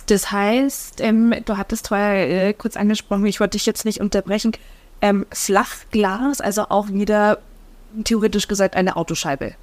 Das 0.07 0.31
heißt, 0.31 1.01
ähm, 1.01 1.33
du 1.45 1.57
hattest 1.57 1.89
vorher 1.89 2.47
äh, 2.47 2.53
kurz 2.53 2.77
angesprochen, 2.77 3.25
ich 3.25 3.39
wollte 3.39 3.57
dich 3.57 3.65
jetzt 3.65 3.85
nicht 3.85 3.99
unterbrechen, 3.99 4.53
ähm, 5.01 5.25
Flachglas, 5.31 6.41
also 6.41 6.63
auch 6.69 6.87
wieder 6.89 7.39
theoretisch 8.03 8.47
gesagt 8.47 8.75
eine 8.75 8.95
Autoscheibe 8.95 9.53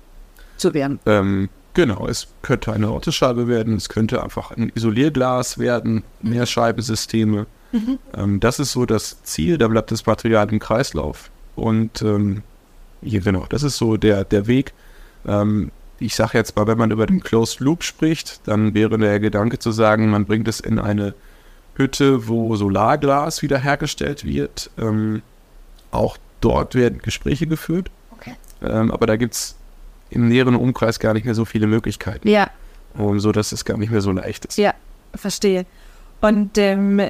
zu 0.57 0.75
werden. 0.75 1.01
Ähm, 1.07 1.49
genau, 1.73 2.07
es 2.07 2.29
könnte 2.43 2.73
eine 2.73 2.89
Autoscheibe 2.89 3.49
werden, 3.49 3.77
es 3.77 3.89
könnte 3.89 4.23
einfach 4.23 4.51
ein 4.51 4.71
Isolierglas 4.75 5.59
werden, 5.59 6.05
mhm. 6.21 6.31
Mehrscheibensysteme. 6.31 7.47
Mhm. 7.73 7.99
Ähm, 8.17 8.41
das 8.41 8.61
ist 8.61 8.73
so 8.73 8.87
das 8.87 9.23
Ziel, 9.23 9.59
da 9.59 9.67
bleibt 9.69 9.91
das 9.91 10.07
Material 10.07 10.51
im 10.51 10.59
Kreislauf. 10.59 11.31
Und 11.57 12.03
ähm, 12.03 12.43
genau, 13.03 13.47
das 13.49 13.63
ist 13.63 13.79
so 13.79 13.97
der, 13.97 14.25
der 14.25 14.47
Weg. 14.47 14.73
Ähm, 15.27 15.71
ich 15.99 16.15
sage 16.15 16.39
jetzt 16.39 16.57
mal, 16.57 16.67
wenn 16.67 16.79
man 16.79 16.91
über 16.91 17.07
den 17.07 17.21
Closed 17.21 17.61
Loop 17.61 17.83
spricht, 17.83 18.47
dann 18.47 18.75
wäre 18.75 18.99
der 18.99 19.21
Gedanke 19.21 19.59
zu 19.59 19.73
sagen, 19.73 20.11
man 20.11 20.27
bringt 20.27 20.49
es 20.49 20.61
in 20.61 20.79
eine 20.79 21.15
Hütte, 21.77 22.29
wo 22.29 22.55
Solarglas 22.57 23.43
wiederhergestellt 23.43 24.25
wird. 24.25 24.71
Ähm, 24.79 25.23
auch 25.91 26.17
dort 26.41 26.75
werden 26.75 27.01
Gespräche 27.01 27.47
geführt. 27.47 27.91
Ähm, 28.63 28.91
aber 28.91 29.07
da 29.07 29.17
gibt 29.17 29.35
es 29.35 29.57
im 30.11 30.29
näheren 30.29 30.55
Umkreis 30.55 30.99
gar 30.99 31.15
nicht 31.15 31.25
mehr 31.25 31.35
so 31.35 31.45
viele 31.45 31.67
Möglichkeiten. 31.67 32.29
Ja. 32.29 32.51
Und 32.95 33.21
so, 33.21 33.33
dass 33.33 33.53
es 33.53 33.65
gar 33.65 33.77
nicht 33.77 33.91
mehr 33.91 34.01
so 34.01 34.13
leicht 34.13 34.45
ist. 34.45 34.59
Ja, 34.59 34.75
verstehe. 35.15 35.67
Und 36.21 36.57
ähm, 36.59 37.03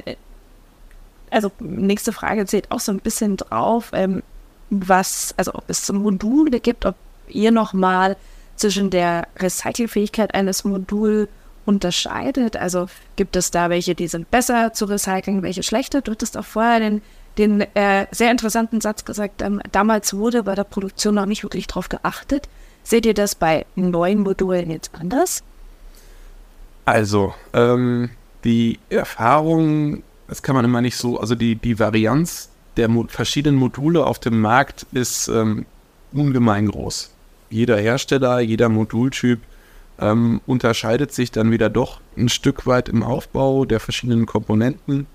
also 1.30 1.50
nächste 1.60 2.12
Frage 2.12 2.46
zählt 2.46 2.70
auch 2.70 2.80
so 2.80 2.92
ein 2.92 3.00
bisschen 3.00 3.36
drauf, 3.36 3.90
ähm, 3.92 4.22
was, 4.70 5.34
also 5.36 5.54
ob 5.54 5.64
es 5.68 5.92
Module 5.92 6.58
gibt, 6.60 6.86
ob 6.86 6.96
ihr 7.28 7.50
nochmal 7.50 8.16
zwischen 8.56 8.90
der 8.90 9.26
Recycelfähigkeit 9.38 10.34
eines 10.34 10.64
Moduls 10.64 11.28
unterscheidet. 11.66 12.56
Also 12.56 12.86
gibt 13.16 13.36
es 13.36 13.50
da 13.50 13.70
welche, 13.70 13.94
die 13.94 14.06
sind 14.06 14.30
besser 14.30 14.72
zu 14.72 14.84
recyceln, 14.84 15.42
welche 15.42 15.62
schlechter? 15.62 16.02
Du 16.02 16.12
hattest 16.12 16.36
auch 16.36 16.44
vorher 16.44 16.80
den 16.80 17.02
den 17.38 17.62
äh, 17.74 18.06
sehr 18.10 18.30
interessanten 18.30 18.80
Satz 18.80 19.04
gesagt, 19.04 19.42
ähm, 19.42 19.60
damals 19.72 20.14
wurde 20.14 20.44
bei 20.44 20.54
der 20.54 20.64
Produktion 20.64 21.14
noch 21.14 21.26
nicht 21.26 21.42
wirklich 21.42 21.66
drauf 21.66 21.88
geachtet. 21.88 22.48
Seht 22.82 23.06
ihr 23.06 23.14
das 23.14 23.34
bei 23.34 23.66
neuen 23.74 24.20
Modulen 24.20 24.70
jetzt 24.70 24.90
anders? 24.94 25.42
Also, 26.84 27.34
ähm, 27.52 28.10
die 28.44 28.78
Erfahrung, 28.90 30.02
das 30.28 30.42
kann 30.42 30.54
man 30.54 30.64
immer 30.64 30.82
nicht 30.82 30.96
so, 30.96 31.18
also 31.18 31.34
die, 31.34 31.56
die 31.56 31.78
Varianz 31.78 32.50
der 32.76 32.88
Mo 32.88 33.06
verschiedenen 33.08 33.58
Module 33.58 34.04
auf 34.04 34.18
dem 34.18 34.40
Markt 34.40 34.86
ist 34.92 35.28
ähm, 35.28 35.64
ungemein 36.12 36.68
groß. 36.68 37.13
Jeder 37.54 37.76
Hersteller, 37.76 38.40
jeder 38.40 38.68
Modultyp 38.68 39.38
ähm, 40.00 40.40
unterscheidet 40.44 41.12
sich 41.12 41.30
dann 41.30 41.52
wieder 41.52 41.70
doch 41.70 42.00
ein 42.16 42.28
Stück 42.28 42.66
weit 42.66 42.88
im 42.88 43.04
Aufbau 43.04 43.64
der 43.64 43.78
verschiedenen 43.78 44.26
Komponenten, 44.26 45.06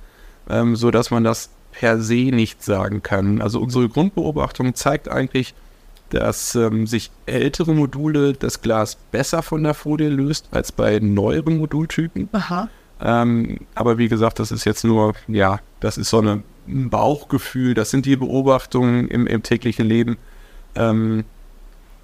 ähm, 0.49 0.77
sodass 0.77 1.11
man 1.11 1.25
das 1.25 1.49
per 1.73 1.99
se 1.99 2.31
nicht 2.31 2.63
sagen 2.63 3.03
kann. 3.03 3.41
Also 3.41 3.59
unsere 3.59 3.89
Grundbeobachtung 3.89 4.73
zeigt 4.73 5.09
eigentlich, 5.09 5.53
dass 6.11 6.55
ähm, 6.55 6.87
sich 6.87 7.11
ältere 7.25 7.73
Module 7.73 8.31
das 8.31 8.61
Glas 8.61 8.95
besser 9.11 9.43
von 9.43 9.61
der 9.61 9.73
Folie 9.73 10.07
löst 10.07 10.47
als 10.51 10.71
bei 10.71 10.99
neueren 10.99 11.57
Modultypen. 11.57 12.29
Ähm, 13.01 13.57
aber 13.75 13.97
wie 13.97 14.07
gesagt, 14.07 14.39
das 14.39 14.53
ist 14.53 14.63
jetzt 14.63 14.85
nur, 14.85 15.13
ja, 15.27 15.59
das 15.81 15.97
ist 15.97 16.09
so 16.09 16.19
eine, 16.19 16.41
ein 16.69 16.89
Bauchgefühl, 16.89 17.73
das 17.73 17.89
sind 17.91 18.05
die 18.05 18.15
Beobachtungen 18.15 19.09
im, 19.09 19.27
im 19.27 19.43
täglichen 19.43 19.85
Leben. 19.85 20.15
Ähm, 20.75 21.25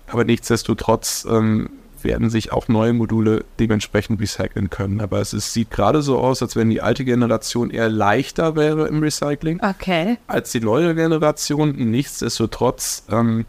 aber 0.08 0.24
nichtsdestotrotz 0.24 1.26
ähm, 1.30 1.70
werden 2.06 2.30
sich 2.30 2.52
auch 2.54 2.68
neue 2.70 2.94
Module 2.94 3.44
dementsprechend 3.60 4.22
recyceln 4.22 4.70
können. 4.70 5.02
Aber 5.02 5.20
es 5.20 5.34
ist, 5.34 5.52
sieht 5.52 5.72
gerade 5.72 6.02
so 6.02 6.20
aus, 6.20 6.42
als 6.42 6.56
wenn 6.56 6.70
die 6.70 6.82
alte 6.82 7.04
Generation 7.04 7.72
eher 7.72 7.90
leichter 7.90 8.56
wäre 8.56 8.88
im 8.88 9.02
Recycling 9.02 9.60
okay. 9.62 10.18
als 10.28 10.52
die 10.52 10.62
neue 10.62 10.96
Generation. 10.96 11.72
Nichtsdestotrotz 11.72 13.04
ähm, 13.10 13.46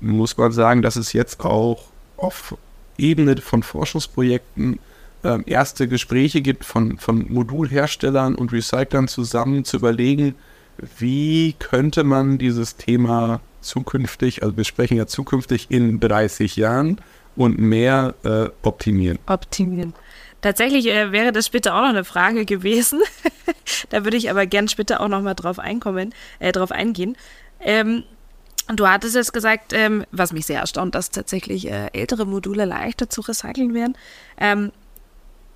muss 0.00 0.36
man 0.36 0.52
sagen, 0.52 0.82
dass 0.82 0.96
es 0.96 1.12
jetzt 1.12 1.40
auch 1.40 1.84
auf 2.16 2.56
Ebene 2.98 3.36
von 3.38 3.62
Forschungsprojekten 3.62 4.78
äh, 5.22 5.38
erste 5.46 5.88
Gespräche 5.88 6.42
gibt 6.42 6.64
von, 6.64 6.98
von 6.98 7.32
Modulherstellern 7.32 8.34
und 8.34 8.52
Recyclern 8.52 9.08
zusammen 9.08 9.64
zu 9.64 9.78
überlegen, 9.78 10.34
wie 10.98 11.54
könnte 11.58 12.04
man 12.04 12.38
dieses 12.38 12.76
Thema 12.76 13.40
zukünftig, 13.64 14.42
also 14.42 14.56
wir 14.56 14.64
sprechen 14.64 14.96
ja 14.96 15.06
zukünftig 15.06 15.70
in 15.70 16.00
30 16.00 16.56
Jahren, 16.56 17.00
und 17.36 17.58
mehr 17.58 18.14
äh, 18.24 18.46
optimieren. 18.62 19.18
Optimieren. 19.26 19.94
Tatsächlich 20.40 20.86
äh, 20.88 21.10
wäre 21.12 21.32
das 21.32 21.46
später 21.46 21.74
auch 21.74 21.80
noch 21.80 21.88
eine 21.88 22.04
Frage 22.04 22.44
gewesen. 22.44 23.00
da 23.90 24.04
würde 24.04 24.16
ich 24.16 24.30
aber 24.30 24.46
gern 24.46 24.68
später 24.68 25.00
auch 25.00 25.08
noch 25.08 25.22
mal 25.22 25.34
drauf 25.34 25.58
einkommen, 25.58 26.14
äh, 26.38 26.52
drauf 26.52 26.70
eingehen. 26.70 27.16
Ähm, 27.60 28.04
du 28.68 28.86
hattest 28.86 29.14
jetzt 29.14 29.32
gesagt, 29.32 29.72
ähm, 29.72 30.04
was 30.12 30.32
mich 30.32 30.46
sehr 30.46 30.60
erstaunt, 30.60 30.94
dass 30.94 31.10
tatsächlich 31.10 31.70
äh, 31.70 31.88
ältere 31.92 32.26
Module 32.26 32.66
leichter 32.66 33.08
zu 33.08 33.22
recyceln 33.22 33.74
werden. 33.74 33.96
Ähm, 34.38 34.72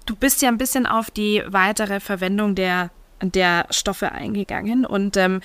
du 0.06 0.16
bist 0.16 0.40
ja 0.42 0.48
ein 0.48 0.58
bisschen 0.58 0.86
auf 0.86 1.10
die 1.10 1.42
weitere 1.46 2.00
Verwendung 2.00 2.54
der, 2.54 2.90
der 3.20 3.66
Stoffe 3.70 4.12
eingegangen 4.12 4.86
und 4.86 5.18
ähm, 5.18 5.42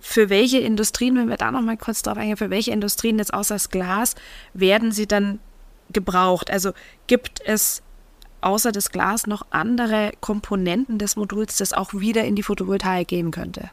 für 0.00 0.30
welche 0.30 0.58
Industrien, 0.58 1.16
wenn 1.16 1.28
wir 1.28 1.36
da 1.36 1.50
noch 1.50 1.62
mal 1.62 1.76
kurz 1.76 2.02
drauf 2.02 2.16
eingehen, 2.16 2.36
für 2.36 2.50
welche 2.50 2.70
Industrien 2.70 3.18
jetzt 3.18 3.34
außer 3.34 3.54
das 3.54 3.70
Glas 3.70 4.14
werden 4.54 4.92
sie 4.92 5.06
dann 5.06 5.38
gebraucht? 5.92 6.50
Also 6.50 6.72
gibt 7.06 7.40
es 7.44 7.82
außer 8.40 8.72
das 8.72 8.90
Glas 8.90 9.26
noch 9.26 9.46
andere 9.50 10.12
Komponenten 10.20 10.98
des 10.98 11.16
Moduls, 11.16 11.56
das 11.56 11.72
auch 11.72 11.94
wieder 11.94 12.24
in 12.24 12.36
die 12.36 12.42
Photovoltaik 12.42 13.08
gehen 13.08 13.30
könnte? 13.30 13.70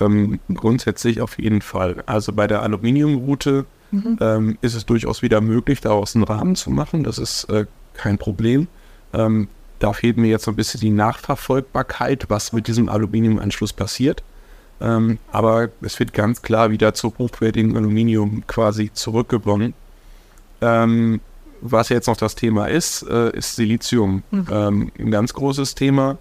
Ähm, 0.00 0.40
grundsätzlich 0.52 1.20
auf 1.20 1.38
jeden 1.38 1.60
Fall. 1.60 2.02
Also 2.06 2.32
bei 2.32 2.46
der 2.46 2.62
Aluminiumroute 2.62 3.66
mhm. 3.90 4.18
ähm, 4.20 4.58
ist 4.62 4.74
es 4.74 4.86
durchaus 4.86 5.22
wieder 5.22 5.40
möglich, 5.40 5.80
daraus 5.80 6.14
einen 6.14 6.24
Rahmen 6.24 6.56
zu 6.56 6.70
machen. 6.70 7.04
Das 7.04 7.18
ist 7.18 7.44
äh, 7.44 7.66
kein 7.94 8.16
Problem. 8.16 8.68
Ähm, 9.12 9.48
da 9.78 9.92
fehlt 9.92 10.16
mir 10.16 10.28
jetzt 10.28 10.44
so 10.44 10.52
ein 10.52 10.56
bisschen 10.56 10.80
die 10.80 10.90
Nachverfolgbarkeit, 10.90 12.26
was 12.28 12.52
mit 12.52 12.68
diesem 12.68 12.88
Aluminiumanschluss 12.88 13.72
passiert. 13.72 14.22
Ähm, 14.80 15.18
aber 15.30 15.68
es 15.82 15.98
wird 15.98 16.12
ganz 16.12 16.42
klar 16.42 16.70
wieder 16.70 16.94
zu 16.94 17.12
hochwertigem 17.18 17.76
Aluminium 17.76 18.44
quasi 18.46 18.90
zurückgewonnen. 18.92 19.74
Ähm, 20.60 21.20
was 21.60 21.90
jetzt 21.90 22.06
noch 22.06 22.16
das 22.16 22.34
Thema 22.34 22.66
ist, 22.66 23.02
äh, 23.02 23.36
ist 23.36 23.56
Silizium. 23.56 24.22
Mhm. 24.30 24.46
Ähm, 24.50 24.92
ein 24.98 25.10
ganz 25.10 25.34
großes 25.34 25.74
Thema. 25.74 26.18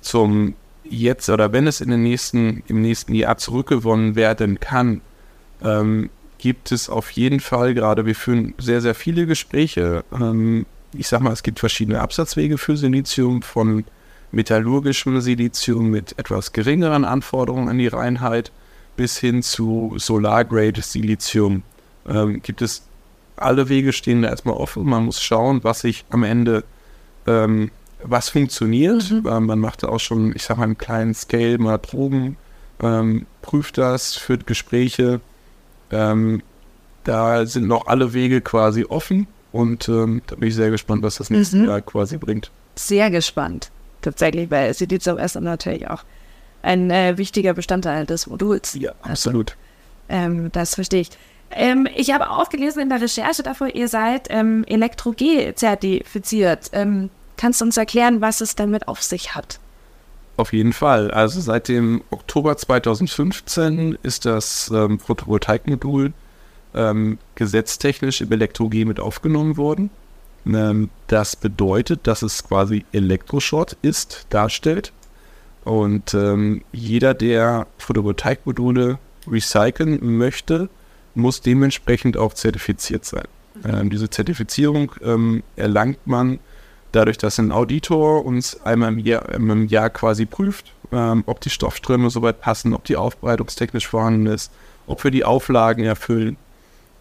Zum 0.00 0.54
jetzt 0.84 1.28
oder 1.28 1.52
wenn 1.52 1.66
es 1.66 1.80
in 1.80 1.90
den 1.90 2.02
nächsten, 2.02 2.62
im 2.68 2.80
nächsten 2.80 3.14
Jahr 3.14 3.36
zurückgewonnen 3.36 4.14
werden 4.14 4.60
kann, 4.60 5.00
ähm, 5.62 6.10
gibt 6.38 6.72
es 6.72 6.88
auf 6.88 7.10
jeden 7.10 7.40
Fall 7.40 7.74
gerade, 7.74 8.06
wir 8.06 8.14
führen 8.14 8.54
sehr, 8.58 8.80
sehr 8.80 8.94
viele 8.94 9.26
Gespräche. 9.26 10.04
Ähm, 10.12 10.66
ich 10.92 11.08
sag 11.08 11.20
mal, 11.20 11.32
es 11.32 11.42
gibt 11.42 11.58
verschiedene 11.58 12.00
Absatzwege 12.00 12.58
für 12.58 12.76
Silizium 12.76 13.42
von 13.42 13.84
metallurgischem 14.30 15.20
Silizium 15.20 15.90
mit 15.90 16.18
etwas 16.18 16.52
geringeren 16.52 17.04
Anforderungen 17.04 17.68
an 17.68 17.78
die 17.78 17.88
Reinheit 17.88 18.52
bis 18.96 19.18
hin 19.18 19.42
zu 19.42 19.94
Solar-Grade 19.96 20.82
Silizium. 20.82 21.62
Ähm, 22.06 22.42
gibt 22.42 22.62
es 22.62 22.82
alle 23.36 23.68
Wege 23.68 23.92
stehen 23.92 24.22
da 24.22 24.28
erstmal 24.28 24.56
offen. 24.56 24.84
Man 24.84 25.04
muss 25.04 25.22
schauen, 25.22 25.62
was 25.62 25.80
sich 25.80 26.04
am 26.10 26.24
Ende, 26.24 26.64
ähm, 27.26 27.70
was 28.02 28.30
funktioniert. 28.30 29.10
Mhm. 29.10 29.26
Ähm, 29.28 29.46
man 29.46 29.58
macht 29.60 29.84
auch 29.84 30.00
schon, 30.00 30.34
ich 30.34 30.42
sag 30.42 30.58
mal, 30.58 30.64
einen 30.64 30.78
kleinen 30.78 31.14
Scale, 31.14 31.58
mal 31.58 31.78
Proben, 31.78 32.36
ähm, 32.82 33.26
prüft 33.42 33.78
das, 33.78 34.16
führt 34.16 34.46
Gespräche. 34.46 35.20
Ähm, 35.92 36.42
da 37.04 37.46
sind 37.46 37.68
noch 37.68 37.86
alle 37.86 38.12
Wege 38.12 38.40
quasi 38.40 38.84
offen 38.84 39.28
und 39.52 39.88
da 39.88 40.04
bin 40.04 40.48
ich 40.48 40.54
sehr 40.54 40.70
gespannt, 40.70 41.02
was 41.02 41.14
das 41.14 41.30
nächste 41.30 41.56
mhm. 41.56 41.68
Jahr 41.68 41.80
quasi 41.80 42.18
bringt. 42.18 42.50
Sehr 42.74 43.10
gespannt 43.10 43.70
tatsächlich, 44.10 44.50
weil 44.50 44.72
Silizium 44.74 45.18
ist 45.18 45.38
natürlich 45.40 45.88
auch 45.88 46.04
ein 46.62 46.90
äh, 46.90 47.16
wichtiger 47.16 47.54
Bestandteil 47.54 48.06
des 48.06 48.26
Moduls. 48.26 48.74
Ja, 48.74 48.92
absolut. 49.02 49.56
Also, 50.08 50.24
ähm, 50.24 50.52
das 50.52 50.74
verstehe 50.74 51.02
ich. 51.02 51.10
Ähm, 51.50 51.88
ich 51.94 52.12
habe 52.12 52.30
auch 52.30 52.48
gelesen 52.48 52.80
in 52.80 52.88
der 52.88 53.00
Recherche 53.00 53.42
davor, 53.42 53.68
ihr 53.68 53.88
seid 53.88 54.28
ähm, 54.30 54.64
Elektro-G 54.66 55.54
zertifiziert. 55.54 56.70
Ähm, 56.72 57.10
kannst 57.36 57.60
du 57.60 57.64
uns 57.64 57.76
erklären, 57.76 58.20
was 58.20 58.40
es 58.40 58.54
damit 58.54 58.88
auf 58.88 59.02
sich 59.02 59.34
hat? 59.34 59.60
Auf 60.36 60.52
jeden 60.52 60.72
Fall. 60.72 61.10
Also 61.10 61.40
seit 61.40 61.68
dem 61.68 62.02
Oktober 62.10 62.56
2015 62.56 63.98
ist 64.02 64.24
das 64.24 64.70
ähm, 64.72 64.98
Photovoltaikmodul 65.00 66.12
ähm, 66.74 67.18
gesetztechnisch 67.34 68.20
im 68.20 68.30
Elektro-G 68.30 68.84
mit 68.84 69.00
aufgenommen 69.00 69.56
worden. 69.56 69.90
Ähm, 70.48 70.90
das 71.06 71.36
bedeutet, 71.36 72.06
dass 72.06 72.22
es 72.22 72.44
quasi 72.44 72.84
Elektroschrott 72.92 73.76
ist, 73.82 74.26
darstellt. 74.30 74.92
Und 75.64 76.14
ähm, 76.14 76.62
jeder, 76.72 77.14
der 77.14 77.66
Photovoltaikmodule 77.78 78.98
recyceln 79.26 79.98
möchte, 80.16 80.70
muss 81.14 81.40
dementsprechend 81.40 82.16
auch 82.16 82.32
zertifiziert 82.32 83.04
sein. 83.04 83.26
Ähm, 83.64 83.90
diese 83.90 84.08
Zertifizierung 84.08 84.92
ähm, 85.02 85.42
erlangt 85.56 86.06
man 86.06 86.38
dadurch, 86.92 87.18
dass 87.18 87.38
ein 87.38 87.52
Auditor 87.52 88.24
uns 88.24 88.62
einmal 88.62 88.92
im 88.92 88.98
Jahr, 88.98 89.28
im 89.34 89.66
Jahr 89.66 89.90
quasi 89.90 90.26
prüft, 90.26 90.72
ähm, 90.92 91.24
ob 91.26 91.40
die 91.40 91.50
Stoffströme 91.50 92.08
soweit 92.10 92.40
passen, 92.40 92.72
ob 92.72 92.84
die 92.84 92.96
aufbereitungstechnisch 92.96 93.86
vorhanden 93.86 94.26
ist, 94.26 94.50
ob 94.86 95.02
wir 95.04 95.10
die 95.10 95.24
Auflagen 95.24 95.84
erfüllen. 95.84 96.36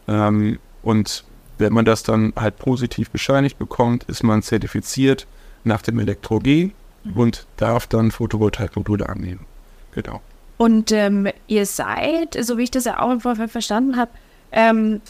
Ähm, 0.07 0.59
und 0.83 1.23
wenn 1.57 1.73
man 1.73 1.85
das 1.85 2.03
dann 2.03 2.33
halt 2.35 2.57
positiv 2.57 3.09
bescheinigt 3.09 3.57
bekommt, 3.57 4.03
ist 4.05 4.23
man 4.23 4.41
zertifiziert 4.41 5.27
nach 5.63 5.81
dem 5.81 5.99
Elektro-G 5.99 6.71
mhm. 7.03 7.13
und 7.13 7.47
darf 7.57 7.87
dann 7.87 8.11
Photovoltaikmodule 8.11 9.07
annehmen. 9.07 9.45
Genau. 9.91 10.21
Und 10.57 10.91
ähm, 10.91 11.27
ihr 11.47 11.65
seid, 11.65 12.37
so 12.41 12.57
wie 12.57 12.63
ich 12.63 12.71
das 12.71 12.85
ja 12.85 12.99
auch 12.99 13.11
im 13.11 13.21
Vorfeld 13.21 13.51
verstanden 13.51 13.95
habe, 13.95 14.11
ähm, 14.51 15.01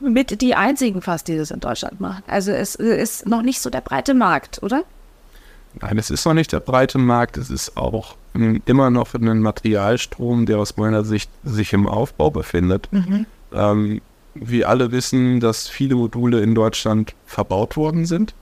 mit 0.00 0.40
die 0.40 0.54
einzigen 0.54 1.02
fast, 1.02 1.28
die 1.28 1.36
das 1.36 1.50
in 1.50 1.60
Deutschland 1.60 2.00
machen. 2.00 2.22
Also 2.26 2.52
es 2.52 2.74
ist 2.74 3.26
noch 3.26 3.42
nicht 3.42 3.60
so 3.60 3.70
der 3.70 3.80
breite 3.80 4.14
Markt, 4.14 4.62
oder? 4.62 4.84
Nein, 5.80 5.98
es 5.98 6.10
ist 6.10 6.24
noch 6.24 6.34
nicht 6.34 6.52
der 6.52 6.60
breite 6.60 6.98
Markt. 6.98 7.36
Es 7.36 7.50
ist 7.50 7.76
auch 7.76 8.16
immer 8.34 8.90
noch 8.90 9.14
ein 9.14 9.40
Materialstrom, 9.40 10.46
der 10.46 10.58
aus 10.58 10.76
meiner 10.76 11.04
Sicht 11.04 11.30
sich 11.44 11.72
im 11.72 11.86
Aufbau 11.86 12.30
befindet. 12.30 12.88
Mhm. 12.90 13.26
Ähm, 13.52 14.00
wir 14.42 14.68
alle 14.68 14.92
wissen, 14.92 15.40
dass 15.40 15.68
viele 15.68 15.94
Module 15.94 16.40
in 16.40 16.54
Deutschland 16.54 17.14
verbaut 17.26 17.76
worden 17.76 18.06
sind. 18.06 18.34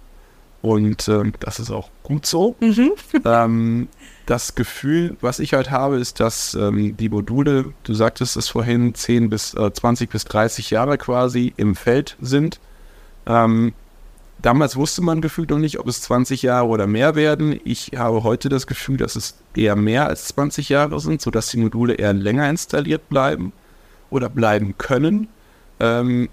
Und 0.62 1.06
äh, 1.06 1.30
das 1.40 1.60
ist 1.60 1.70
auch 1.70 1.90
gut 2.02 2.26
so. 2.26 2.56
Mhm. 2.60 2.92
Ähm, 3.24 3.88
das 4.26 4.56
Gefühl, 4.56 5.16
was 5.20 5.38
ich 5.38 5.54
halt 5.54 5.70
habe, 5.70 5.98
ist, 5.98 6.18
dass 6.18 6.54
ähm, 6.54 6.96
die 6.96 7.08
Module, 7.08 7.72
du 7.84 7.94
sagtest 7.94 8.36
es 8.36 8.48
vorhin, 8.48 8.94
10 8.94 9.30
bis 9.30 9.54
äh, 9.54 9.72
20 9.72 10.10
bis 10.10 10.24
30 10.24 10.70
Jahre 10.70 10.98
quasi 10.98 11.52
im 11.56 11.76
Feld 11.76 12.16
sind. 12.20 12.58
Ähm, 13.26 13.72
damals 14.42 14.76
wusste 14.76 15.02
man 15.02 15.20
gefühlt 15.20 15.50
noch 15.50 15.58
nicht, 15.58 15.78
ob 15.78 15.86
es 15.86 16.02
20 16.02 16.42
Jahre 16.42 16.66
oder 16.66 16.86
mehr 16.86 17.14
werden. 17.14 17.60
Ich 17.64 17.92
habe 17.96 18.24
heute 18.24 18.48
das 18.48 18.66
Gefühl, 18.66 18.96
dass 18.96 19.14
es 19.14 19.36
eher 19.54 19.76
mehr 19.76 20.06
als 20.08 20.26
20 20.28 20.68
Jahre 20.68 20.98
sind, 21.00 21.20
sodass 21.20 21.48
die 21.48 21.58
Module 21.58 21.94
eher 21.94 22.12
länger 22.12 22.50
installiert 22.50 23.08
bleiben 23.08 23.52
oder 24.10 24.28
bleiben 24.28 24.76
können. 24.78 25.28
Ähm, 25.80 26.28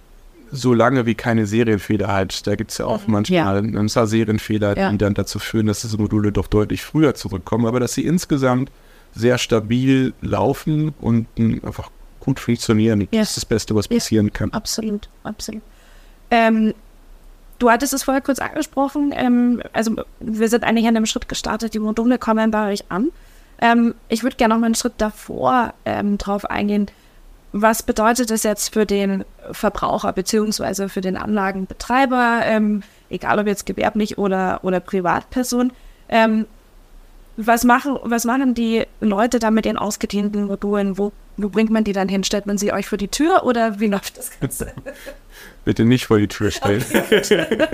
solange 0.53 1.06
wie 1.06 1.15
keine 1.15 1.45
Serienfehler 1.47 2.08
halt. 2.08 2.45
Da 2.47 2.56
gibt 2.56 2.71
es 2.71 2.77
ja 2.77 2.86
auch 2.86 3.08
mhm. 3.08 3.13
manchmal 3.13 3.65
ja. 3.65 3.79
ein 3.79 3.88
paar 3.88 4.08
Serienfehler, 4.08 4.77
ja. 4.77 4.91
die 4.91 4.97
dann 4.97 5.15
dazu 5.15 5.39
führen, 5.39 5.65
dass 5.65 5.82
diese 5.82 5.97
Module 5.97 6.32
doch 6.32 6.47
deutlich 6.47 6.84
früher 6.84 7.15
zurückkommen, 7.15 7.65
aber 7.65 7.79
dass 7.79 7.93
sie 7.93 8.06
insgesamt 8.06 8.71
sehr 9.15 9.38
stabil 9.38 10.13
laufen 10.21 10.93
und 11.01 11.27
einfach 11.38 11.89
gut 12.19 12.39
funktionieren. 12.39 13.01
Ja. 13.12 13.21
Das 13.21 13.29
ist 13.29 13.38
das 13.38 13.45
Beste, 13.45 13.75
was 13.75 13.88
passieren 13.88 14.32
kann. 14.32 14.51
Absolut, 14.53 15.10
absolut. 15.23 15.62
Ähm, 16.32 16.73
du 17.60 17.69
hattest 17.69 17.93
es 17.93 18.03
vorher 18.03 18.21
kurz 18.21 18.39
angesprochen. 18.39 19.12
Ähm, 19.15 19.62
also 19.73 19.95
wir 20.19 20.49
sind 20.49 20.63
eigentlich 20.63 20.88
an 20.88 20.95
einem 20.95 21.06
Schritt 21.06 21.27
gestartet. 21.27 21.73
Die 21.73 21.79
Module 21.79 22.17
kommen 22.17 22.51
bei 22.51 22.71
euch 22.71 22.86
an. 22.89 23.10
Ähm, 23.60 23.95
ich 24.10 24.23
würde 24.23 24.36
gerne 24.36 24.53
noch 24.53 24.60
mal 24.60 24.67
einen 24.67 24.75
Schritt 24.75 24.93
davor 24.97 25.73
ähm, 25.86 26.17
drauf 26.17 26.45
eingehen 26.45 26.88
was 27.53 27.83
bedeutet 27.83 28.31
das 28.31 28.43
jetzt 28.43 28.73
für 28.73 28.85
den 28.85 29.23
Verbraucher 29.51 30.11
beziehungsweise 30.11 30.89
für 30.89 31.01
den 31.01 31.15
Anlagenbetreiber, 31.15 32.41
ähm, 32.43 32.81
egal 33.11 33.39
ob 33.39 33.45
jetzt 33.45 33.67
gewerblich 33.67 34.17
oder, 34.17 34.59
oder 34.63 34.79
Privatperson? 34.79 35.71
Ähm, 36.09 36.47
was, 37.37 37.63
machen, 37.63 37.97
was 38.01 38.25
machen 38.25 38.55
die 38.55 38.85
Leute 39.01 39.37
da 39.37 39.51
mit 39.51 39.65
den 39.65 39.77
ausgedienten 39.77 40.45
Modulen? 40.45 40.97
Wo, 40.97 41.11
wo 41.37 41.49
bringt 41.49 41.69
man 41.69 41.83
die 41.83 41.93
dann 41.93 42.09
hin? 42.09 42.23
Stellt 42.23 42.47
man 42.47 42.57
sie 42.57 42.73
euch 42.73 42.87
vor 42.87 42.97
die 42.97 43.07
Tür 43.07 43.43
oder 43.43 43.79
wie 43.79 43.87
läuft 43.87 44.17
das 44.17 44.39
Ganze? 44.39 44.73
Bitte 45.63 45.85
nicht 45.85 46.07
vor 46.07 46.17
die 46.17 46.27
Tür 46.27 46.49
stellen. 46.49 46.83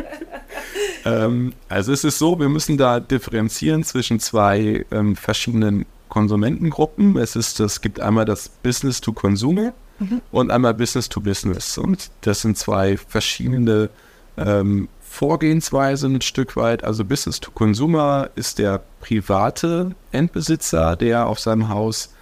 ähm, 1.05 1.53
also 1.69 1.93
es 1.93 2.03
ist 2.03 2.19
so, 2.19 2.37
wir 2.37 2.49
müssen 2.49 2.77
da 2.77 2.99
differenzieren 2.99 3.85
zwischen 3.85 4.19
zwei 4.19 4.85
ähm, 4.91 5.15
verschiedenen 5.15 5.85
Konsumentengruppen. 6.10 7.17
Es 7.17 7.36
ist, 7.36 7.60
es 7.60 7.82
gibt 7.82 8.00
einmal 8.00 8.26
das 8.26 8.50
Business 8.50 9.00
to 9.00 9.13
Consumer 9.13 9.74
mhm. 10.00 10.22
und 10.32 10.52
einmal 10.52 10.74
Business 10.74 11.08
to 11.08 11.22
Business. 11.22 11.78
Und 11.78 12.12
das 12.22 12.41
sind 12.41 12.58
zwei 12.58 12.98
verschiedene 12.98 13.89
ähm, 14.38 14.89
Vorgehensweisen 15.02 16.15
ein 16.15 16.22
Stück 16.22 16.56
weit. 16.56 16.84
Also 16.84 17.06
Business 17.06 17.39
to 17.39 17.52
Consumer 17.52 18.30
ist 18.36 18.60
der 18.60 18.82
private 19.00 19.91
Endbesitzer, 20.12 20.95
der 20.95 21.28
auf 21.28 21.39
seinem 21.39 21.69
Haus 21.69 22.13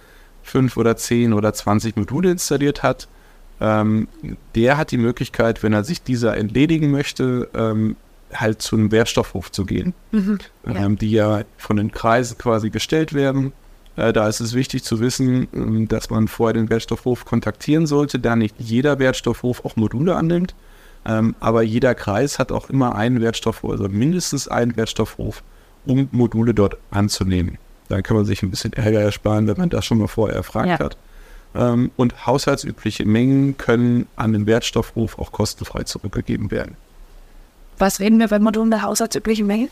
fünf 0.42 0.76
oder 0.76 0.96
zehn 0.96 1.32
oder 1.32 1.52
zwanzig 1.52 1.96
Module 1.96 2.30
installiert 2.30 2.82
hat. 2.82 3.08
Ähm, 3.60 4.08
der 4.54 4.76
hat 4.76 4.90
die 4.90 4.98
Möglichkeit, 4.98 5.62
wenn 5.62 5.72
er 5.72 5.84
sich 5.84 6.02
dieser 6.02 6.36
entledigen 6.36 6.90
möchte, 6.90 7.48
ähm, 7.54 7.96
halt 8.32 8.62
zu 8.62 8.76
einem 8.76 8.92
Wertstoffhof 8.92 9.50
zu 9.50 9.64
gehen, 9.64 9.94
mhm, 10.12 10.38
ja. 10.66 10.74
Ähm, 10.74 10.96
die 10.96 11.10
ja 11.10 11.42
von 11.56 11.76
den 11.76 11.90
Kreisen 11.90 12.38
quasi 12.38 12.70
gestellt 12.70 13.14
werden. 13.14 13.52
Äh, 13.98 14.12
da 14.12 14.28
ist 14.28 14.38
es 14.40 14.54
wichtig 14.54 14.84
zu 14.84 15.00
wissen, 15.00 15.48
ähm, 15.52 15.88
dass 15.88 16.08
man 16.08 16.28
vorher 16.28 16.54
den 16.54 16.70
Wertstoffhof 16.70 17.24
kontaktieren 17.24 17.86
sollte, 17.86 18.20
da 18.20 18.36
nicht 18.36 18.54
jeder 18.58 18.98
Wertstoffhof 19.00 19.64
auch 19.64 19.74
Module 19.74 20.14
annimmt. 20.14 20.54
Ähm, 21.04 21.34
aber 21.40 21.62
jeder 21.62 21.94
Kreis 21.94 22.38
hat 22.38 22.52
auch 22.52 22.70
immer 22.70 22.94
einen 22.94 23.20
Wertstoffhof, 23.20 23.72
also 23.72 23.88
mindestens 23.88 24.46
einen 24.46 24.76
Wertstoffhof, 24.76 25.42
um 25.84 26.08
Module 26.12 26.54
dort 26.54 26.76
anzunehmen. 26.90 27.58
Dann 27.88 28.02
kann 28.02 28.16
man 28.16 28.24
sich 28.24 28.42
ein 28.42 28.50
bisschen 28.50 28.72
Ärger 28.72 29.00
ersparen, 29.00 29.48
wenn 29.48 29.56
man 29.56 29.70
das 29.70 29.84
schon 29.84 29.98
mal 29.98 30.06
vorher 30.06 30.36
erfragt 30.36 30.68
ja. 30.68 30.78
hat. 30.78 30.96
Ähm, 31.56 31.90
und 31.96 32.26
haushaltsübliche 32.26 33.04
Mengen 33.04 33.56
können 33.56 34.06
an 34.14 34.32
den 34.32 34.46
Wertstoffhof 34.46 35.18
auch 35.18 35.32
kostenfrei 35.32 35.82
zurückgegeben 35.82 36.52
werden. 36.52 36.76
Was 37.78 37.98
reden 37.98 38.20
wir 38.20 38.28
bei 38.28 38.38
Modulen 38.38 38.70
der 38.70 38.82
haushaltsüblichen 38.82 39.46
Menge? 39.46 39.68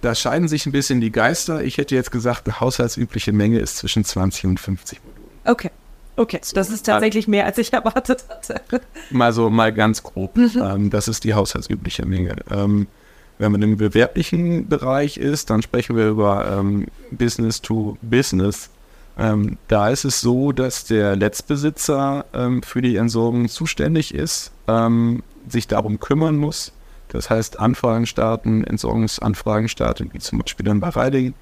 Da 0.00 0.14
scheiden 0.14 0.48
sich 0.48 0.66
ein 0.66 0.72
bisschen 0.72 1.00
die 1.00 1.12
Geister. 1.12 1.62
Ich 1.62 1.78
hätte 1.78 1.94
jetzt 1.94 2.10
gesagt, 2.10 2.46
eine 2.46 2.60
haushaltsübliche 2.60 3.32
Menge 3.32 3.58
ist 3.58 3.76
zwischen 3.76 4.04
20 4.04 4.46
und 4.46 4.60
50 4.60 5.00
Modulen. 5.04 5.30
Okay. 5.44 5.70
Okay, 6.16 6.40
das 6.52 6.68
ist 6.68 6.84
tatsächlich 6.84 7.28
mehr, 7.28 7.46
als 7.46 7.56
ich 7.56 7.72
erwartet 7.72 8.24
hatte. 8.28 8.60
Mal 9.10 9.32
so, 9.32 9.48
mal 9.48 9.72
ganz 9.72 10.02
grob. 10.02 10.36
Mhm. 10.36 10.62
Ähm, 10.62 10.90
das 10.90 11.08
ist 11.08 11.24
die 11.24 11.32
haushaltsübliche 11.32 12.04
Menge. 12.04 12.36
Ähm, 12.50 12.88
wenn 13.38 13.52
man 13.52 13.62
im 13.62 13.78
gewerblichen 13.78 14.68
Bereich 14.68 15.16
ist, 15.16 15.48
dann 15.48 15.62
sprechen 15.62 15.96
wir 15.96 16.08
über 16.08 16.58
ähm, 16.58 16.88
Business 17.10 17.62
to 17.62 17.96
Business. 18.02 18.68
Ähm, 19.18 19.56
da 19.68 19.88
ist 19.88 20.04
es 20.04 20.20
so, 20.20 20.52
dass 20.52 20.84
der 20.84 21.16
Letztbesitzer 21.16 22.26
ähm, 22.34 22.62
für 22.62 22.82
die 22.82 22.96
Entsorgung 22.96 23.48
zuständig 23.48 24.14
ist, 24.14 24.52
ähm, 24.68 25.22
sich 25.48 25.68
darum 25.68 26.00
kümmern 26.00 26.36
muss. 26.36 26.72
Das 27.10 27.28
heißt, 27.28 27.58
Anfragen 27.58 28.06
starten, 28.06 28.64
Entsorgungsanfragen 28.64 29.68
starten, 29.68 30.10
wie 30.12 30.18
zum 30.18 30.38
Beispiel 30.38 30.64
dann 30.64 30.80
bei 30.80 30.88
Riding, 30.88 31.34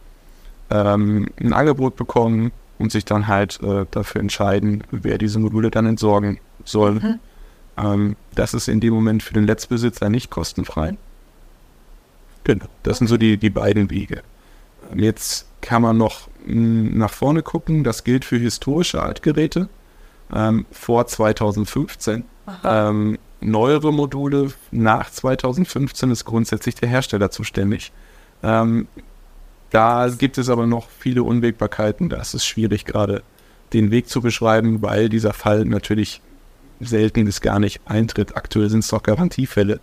ähm, 0.70 1.28
ein 1.38 1.52
Angebot 1.52 1.96
bekommen 1.96 2.52
und 2.78 2.90
sich 2.92 3.04
dann 3.04 3.28
halt 3.28 3.60
äh, 3.62 3.86
dafür 3.90 4.20
entscheiden, 4.20 4.84
wer 4.90 5.18
diese 5.18 5.38
Module 5.38 5.70
dann 5.70 5.86
entsorgen 5.86 6.40
soll. 6.64 6.94
Mhm. 6.94 7.18
Ähm, 7.76 8.16
das 8.34 8.54
ist 8.54 8.68
in 8.68 8.80
dem 8.80 8.94
Moment 8.94 9.22
für 9.22 9.34
den 9.34 9.44
Letztbesitzer 9.44 10.08
nicht 10.08 10.30
kostenfrei. 10.30 10.96
Genau, 12.44 12.66
das 12.82 12.98
sind 12.98 13.08
so 13.08 13.16
die, 13.16 13.36
die 13.36 13.50
beiden 13.50 13.90
Wege. 13.90 14.22
Ähm, 14.90 15.00
jetzt 15.00 15.46
kann 15.60 15.82
man 15.82 15.98
noch 15.98 16.28
mh, 16.46 16.52
hm, 16.52 16.98
nach 16.98 17.10
vorne 17.10 17.42
gucken. 17.42 17.84
Das 17.84 18.04
gilt 18.04 18.24
für 18.24 18.38
historische 18.38 19.02
Altgeräte 19.02 19.68
ähm, 20.34 20.66
vor 20.70 21.06
2015. 21.06 22.24
Ähm, 22.64 23.18
neuere 23.40 23.92
Module 23.92 24.52
nach 24.70 25.10
2015 25.10 26.10
ist 26.10 26.24
grundsätzlich 26.24 26.74
der 26.74 26.88
Hersteller 26.88 27.30
zuständig. 27.30 27.92
Ähm, 28.42 28.88
da 29.70 30.08
gibt 30.08 30.38
es 30.38 30.48
aber 30.48 30.66
noch 30.66 30.88
viele 30.98 31.22
Unwägbarkeiten. 31.22 32.08
Da 32.08 32.20
ist 32.20 32.34
es 32.34 32.46
schwierig, 32.46 32.84
gerade 32.84 33.22
den 33.72 33.90
Weg 33.90 34.08
zu 34.08 34.22
beschreiben, 34.22 34.82
weil 34.82 35.08
dieser 35.08 35.34
Fall 35.34 35.64
natürlich 35.64 36.22
selten 36.80 37.24
bis 37.24 37.40
gar 37.40 37.58
nicht 37.58 37.80
eintritt. 37.84 38.36
Aktuell 38.36 38.70
sind 38.70 38.80
es 38.80 38.88
doch 38.88 39.02
Garantiefälle 39.02 39.80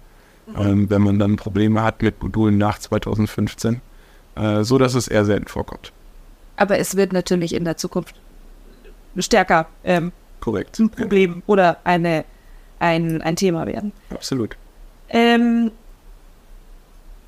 ähm, 0.57 0.89
wenn 0.89 1.01
man 1.01 1.19
dann 1.19 1.35
Probleme 1.35 1.83
hat 1.83 2.01
mit 2.01 2.21
Modulen 2.21 2.57
nach 2.57 2.79
2015, 2.79 3.81
äh, 4.35 4.63
so 4.63 4.77
dass 4.77 4.93
es 4.93 5.07
eher 5.07 5.25
selten 5.25 5.47
vorkommt. 5.47 5.91
Aber 6.57 6.77
es 6.77 6.95
wird 6.95 7.13
natürlich 7.13 7.53
in 7.53 7.65
der 7.65 7.77
Zukunft 7.77 8.15
stärker 9.17 9.67
ähm, 9.83 10.11
Korrekt. 10.39 10.79
ein 10.79 10.89
Problem 10.89 11.35
ja. 11.35 11.41
oder 11.47 11.77
eine, 11.83 12.25
ein, 12.79 13.21
ein 13.21 13.35
Thema 13.35 13.65
werden. 13.65 13.91
Absolut. 14.09 14.55
Ähm, 15.09 15.71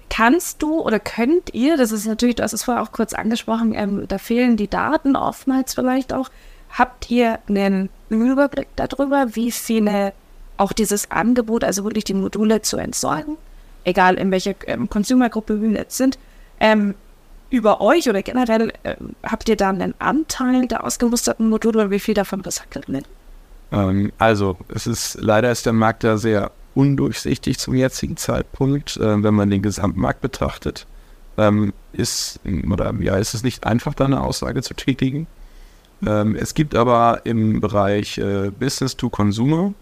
kannst 0.09 0.61
du 0.61 0.81
oder 0.81 0.99
könnt 0.99 1.53
ihr, 1.53 1.77
das 1.77 1.91
ist 1.91 2.05
natürlich, 2.05 2.35
du 2.35 2.43
hast 2.43 2.53
es 2.53 2.63
vorher 2.63 2.83
auch 2.83 2.91
kurz 2.91 3.13
angesprochen, 3.13 3.73
ähm, 3.75 4.07
da 4.07 4.17
fehlen 4.17 4.57
die 4.57 4.67
Daten 4.67 5.15
oftmals 5.15 5.73
vielleicht 5.73 6.13
auch. 6.13 6.29
Habt 6.69 7.09
ihr 7.09 7.39
einen 7.47 7.89
Überblick 8.09 8.67
darüber, 8.75 9.35
wie 9.35 9.51
viele 9.51 10.13
auch 10.57 10.73
dieses 10.73 11.11
Angebot, 11.11 11.63
also 11.63 11.83
wirklich 11.83 12.03
die 12.03 12.13
Module 12.13 12.61
zu 12.61 12.77
entsorgen, 12.77 13.37
egal 13.83 14.15
in 14.15 14.31
welcher 14.31 14.55
ähm, 14.65 14.89
Consumer-Gruppe 14.89 15.61
wir 15.61 15.69
jetzt 15.71 15.97
sind, 15.97 16.17
ähm, 16.59 16.95
über 17.49 17.79
euch 17.79 18.09
oder 18.09 18.21
generell 18.21 18.73
äh, 18.83 18.95
habt 19.23 19.47
ihr 19.47 19.55
da 19.55 19.69
einen 19.69 19.93
Anteil 19.99 20.67
der 20.67 20.83
ausgemusterten 20.83 21.47
Module 21.47 21.83
und 21.83 21.91
wie 21.91 21.99
viel 21.99 22.13
davon 22.13 22.41
recycelt 22.41 22.89
wird? 22.89 23.05
Ähm, 23.71 24.11
also, 24.17 24.57
es 24.73 24.87
ist 24.87 25.17
leider 25.19 25.51
ist 25.51 25.65
der 25.65 25.73
Markt 25.73 26.03
da 26.03 26.17
sehr 26.17 26.51
undurchsichtig 26.75 27.57
zum 27.57 27.75
jetzigen 27.75 28.17
Zeitpunkt, 28.17 28.97
äh, 28.97 29.23
wenn 29.23 29.33
man 29.33 29.49
den 29.49 29.61
Gesamtmarkt 29.61 30.21
betrachtet. 30.21 30.85
Ähm, 31.37 31.73
ist 31.93 32.39
oder 32.71 32.93
ja, 32.99 33.17
ist 33.17 33.33
es 33.33 33.43
nicht 33.43 33.65
einfach, 33.65 33.93
da 33.93 34.05
eine 34.05 34.21
Aussage 34.21 34.61
zu 34.61 34.73
tätigen. 34.73 35.27
Ähm, 36.05 36.35
es 36.35 36.53
gibt 36.53 36.75
aber 36.75 37.21
im 37.25 37.59
Bereich 37.59 38.17
äh, 38.17 38.51
Business 38.51 38.97
to 38.97 39.09
Consumer 39.09 39.73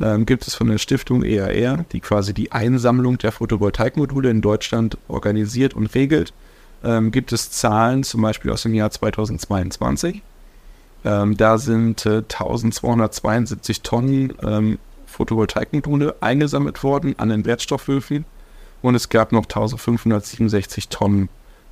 ähm, 0.00 0.26
gibt 0.26 0.46
es 0.46 0.54
von 0.54 0.68
der 0.68 0.78
Stiftung 0.78 1.22
ERR, 1.22 1.84
die 1.92 2.00
quasi 2.00 2.34
die 2.34 2.52
Einsammlung 2.52 3.18
der 3.18 3.32
Photovoltaikmodule 3.32 4.30
in 4.30 4.42
Deutschland 4.42 4.98
organisiert 5.08 5.74
und 5.74 5.94
regelt, 5.94 6.32
ähm, 6.84 7.10
gibt 7.10 7.32
es 7.32 7.50
Zahlen 7.50 8.02
zum 8.02 8.22
Beispiel 8.22 8.50
aus 8.50 8.62
dem 8.62 8.74
Jahr 8.74 8.90
2022. 8.90 10.22
Ähm, 11.06 11.36
da 11.36 11.56
sind 11.56 12.04
äh, 12.04 12.18
1272 12.18 13.82
Tonnen 13.82 14.34
ähm, 14.42 14.78
Photovoltaikmodule 15.06 16.16
eingesammelt 16.20 16.82
worden 16.82 17.14
an 17.18 17.28
den 17.28 17.44
Wertstoffhöfen 17.44 18.24
und 18.82 18.96
es 18.96 19.08
gab 19.08 19.30
noch 19.30 19.44
1567 19.44 20.88
Tonnen 20.88 21.28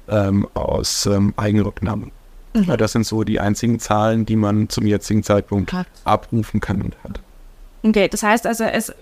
ähm, 0.08 0.46
aus 0.54 1.06
ähm, 1.06 1.34
Eigenrücknahmen. 1.36 2.12
Mhm. 2.54 2.76
Das 2.76 2.92
sind 2.92 3.04
so 3.04 3.24
die 3.24 3.40
einzigen 3.40 3.80
Zahlen, 3.80 4.24
die 4.24 4.36
man 4.36 4.68
zum 4.68 4.86
jetzigen 4.86 5.24
Zeitpunkt 5.24 5.74
abrufen 6.04 6.60
kann 6.60 6.80
und 6.80 6.96
hat. 7.02 7.20
Okay, 7.82 8.06
das 8.06 8.22
heißt 8.22 8.46
also, 8.46 8.62
es, 8.62 8.92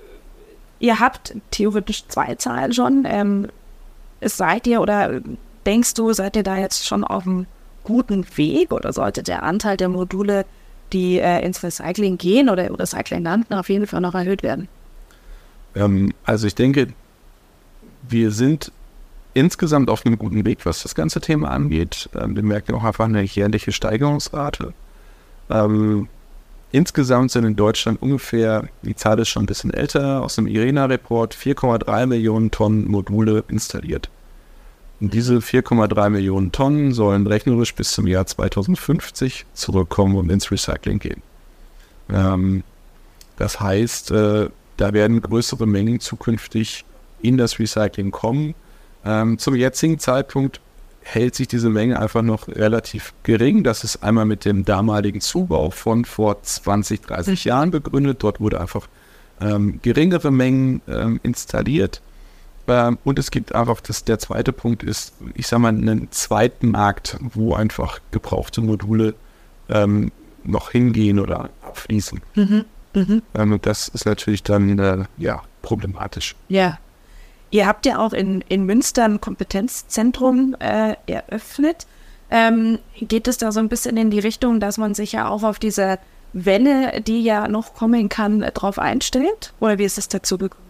ihr 0.79 0.99
habt 0.99 1.35
theoretisch 1.51 2.07
zwei 2.09 2.35
Zahlen 2.37 2.73
schon. 2.73 3.05
Ähm, 3.07 3.49
seid 4.23 4.67
ihr 4.67 4.81
oder 4.81 5.21
denkst 5.67 5.93
du, 5.93 6.15
seid 6.15 6.37
ihr 6.37 6.43
da 6.43 6.57
jetzt 6.57 6.87
schon 6.87 7.05
auf 7.05 7.27
einem 7.27 7.47
guten 7.85 8.25
Weg 8.37 8.73
oder 8.73 8.93
sollte 8.93 9.23
der 9.23 9.43
Anteil 9.43 9.77
der 9.77 9.89
Module, 9.89 10.45
die 10.93 11.19
äh, 11.19 11.45
ins 11.45 11.63
Recycling 11.63 12.19
gehen 12.19 12.49
oder 12.49 12.67
im 12.67 12.75
Recycling 12.75 13.23
landen, 13.23 13.55
auf 13.55 13.69
jeden 13.69 13.87
Fall 13.87 14.01
noch 14.01 14.15
erhöht 14.15 14.43
werden? 14.43 14.69
Ähm, 15.75 16.13
also 16.25 16.47
ich 16.47 16.55
denke, 16.55 16.89
wir 18.09 18.31
sind 18.31 18.73
insgesamt 19.35 19.89
auf 19.89 20.05
einem 20.05 20.19
guten 20.19 20.45
Weg, 20.45 20.67
was 20.67 20.83
das 20.83 20.95
ganze 20.95 21.21
Thema 21.21 21.51
angeht. 21.51 22.11
Ähm, 22.15 22.37
wir 22.37 22.43
merken 22.43 22.75
auch 22.75 22.85
einfach 22.85 23.07
eine 23.07 23.23
jährliche 23.23 23.73
Steigerungsrate. 23.73 24.75
Ähm, 25.51 26.09
Insgesamt 26.73 27.31
sind 27.31 27.45
in 27.45 27.55
Deutschland 27.55 28.01
ungefähr, 28.01 28.67
die 28.81 28.97
Zahl 28.97 29.19
ist 29.19 29.29
schon 29.29 29.43
ein 29.43 29.47
bisschen 29.47 29.75
älter, 29.75 30.23
aus 30.23 30.37
dem 30.37 30.47
IRENA-Report 30.47 31.35
4,3 31.35 32.07
Millionen 32.07 32.51
Tonnen 32.51 32.91
Module 32.91 33.45
installiert. 33.49 34.09
Und 35.03 35.13
diese 35.13 35.39
4,3 35.39 36.11
Millionen 36.11 36.53
Tonnen 36.53 36.93
sollen 36.93 37.27
rechnerisch 37.27 37.75
bis 37.75 37.91
zum 37.91 38.07
Jahr 38.07 38.25
2050 38.25 39.47
zurückkommen 39.53 40.15
und 40.15 40.31
ins 40.31 40.53
Recycling 40.53 41.01
gehen. 41.01 41.23
Ähm, 42.09 42.63
das 43.37 43.59
heißt, 43.59 44.13
äh, 44.13 44.49
da 44.77 44.93
werden 44.93 45.21
größere 45.21 45.67
Mengen 45.67 45.99
zukünftig 45.99 46.85
in 47.21 47.37
das 47.37 47.59
Recycling 47.59 48.13
kommen. 48.13 48.55
Ähm, 49.05 49.41
zum 49.41 49.57
jetzigen 49.57 49.99
Zeitpunkt 49.99 50.61
hält 51.01 51.35
sich 51.35 51.49
diese 51.49 51.69
Menge 51.69 51.99
einfach 51.99 52.23
noch 52.23 52.47
relativ 52.47 53.13
gering. 53.25 53.65
Das 53.65 53.83
ist 53.83 54.05
einmal 54.05 54.25
mit 54.25 54.45
dem 54.45 54.65
damaligen 54.65 55.21
Zubau 55.21 55.71
von 55.71 56.05
vor 56.05 56.41
20, 56.45 57.01
30 57.01 57.45
Jahren 57.45 57.73
begründet. 57.73 58.19
Dort 58.23 58.39
wurde 58.39 58.61
einfach 58.61 58.87
ähm, 59.41 59.81
geringere 59.83 60.31
Mengen 60.31 60.81
ähm, 60.87 61.19
installiert. 61.25 62.01
Und 63.05 63.19
es 63.19 63.31
gibt 63.31 63.55
einfach, 63.55 63.81
das, 63.81 64.05
der 64.05 64.19
zweite 64.19 64.53
Punkt 64.53 64.83
ist, 64.83 65.15
ich 65.35 65.47
sage 65.47 65.63
mal, 65.63 65.69
einen 65.69 66.11
zweiten 66.11 66.71
Markt, 66.71 67.19
wo 67.21 67.55
einfach 67.55 68.01
gebrauchte 68.11 68.61
Module 68.61 69.15
ähm, 69.69 70.13
noch 70.45 70.71
hingehen 70.71 71.19
oder 71.19 71.51
abfließen. 71.63 72.21
Mhm. 72.35 72.65
Mhm. 72.95 73.23
Ähm, 73.35 73.53
und 73.53 73.67
das 73.67 73.89
ist 73.89 74.07
natürlich 74.07 74.43
dann 74.43 74.79
äh, 74.79 75.05
ja, 75.19 75.43
problematisch. 75.63 76.35
Ja, 76.49 76.79
Ihr 77.53 77.67
habt 77.67 77.85
ja 77.85 77.99
auch 77.99 78.15
in, 78.15 78.41
in 78.49 78.65
Münster 78.65 79.05
ein 79.05 79.21
Kompetenzzentrum 79.21 80.57
äh, 80.59 80.97
eröffnet. 81.07 81.87
Ähm, 82.31 82.79
geht 82.99 83.29
es 83.29 83.37
da 83.37 83.53
so 83.53 83.61
ein 83.61 83.69
bisschen 83.69 83.99
in 83.99 84.11
die 84.11 84.21
Richtung, 84.21 84.59
dass 84.59 84.79
man 84.79 84.95
sich 84.95 85.13
ja 85.13 85.29
auch 85.29 85.43
auf 85.43 85.59
diese 85.59 85.99
Welle, 86.33 87.03
die 87.03 87.23
ja 87.23 87.49
noch 87.49 87.75
kommen 87.75 88.09
kann, 88.09 88.41
darauf 88.41 88.79
einstellt? 88.79 89.53
Oder 89.61 89.77
wie 89.77 89.85
ist 89.85 89.99
es 89.99 90.09
dazu 90.09 90.39
gekommen? 90.39 90.65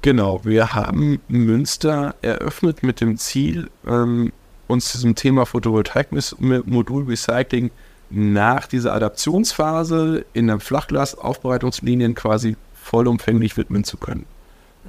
Genau, 0.00 0.40
wir 0.44 0.74
haben 0.74 1.20
Münster 1.28 2.14
eröffnet 2.22 2.84
mit 2.84 3.00
dem 3.00 3.16
Ziel, 3.16 3.68
ähm, 3.86 4.32
uns 4.68 4.92
diesem 4.92 5.16
Thema 5.16 5.44
Photovoltaik-Modul-Recycling 5.44 7.72
nach 8.10 8.66
dieser 8.66 8.94
Adaptionsphase 8.94 10.24
in 10.32 10.46
der 10.46 10.60
Flachglasaufbereitungslinien 10.60 12.14
quasi 12.14 12.56
vollumfänglich 12.74 13.56
widmen 13.56 13.82
zu 13.84 13.96
können. 13.96 14.26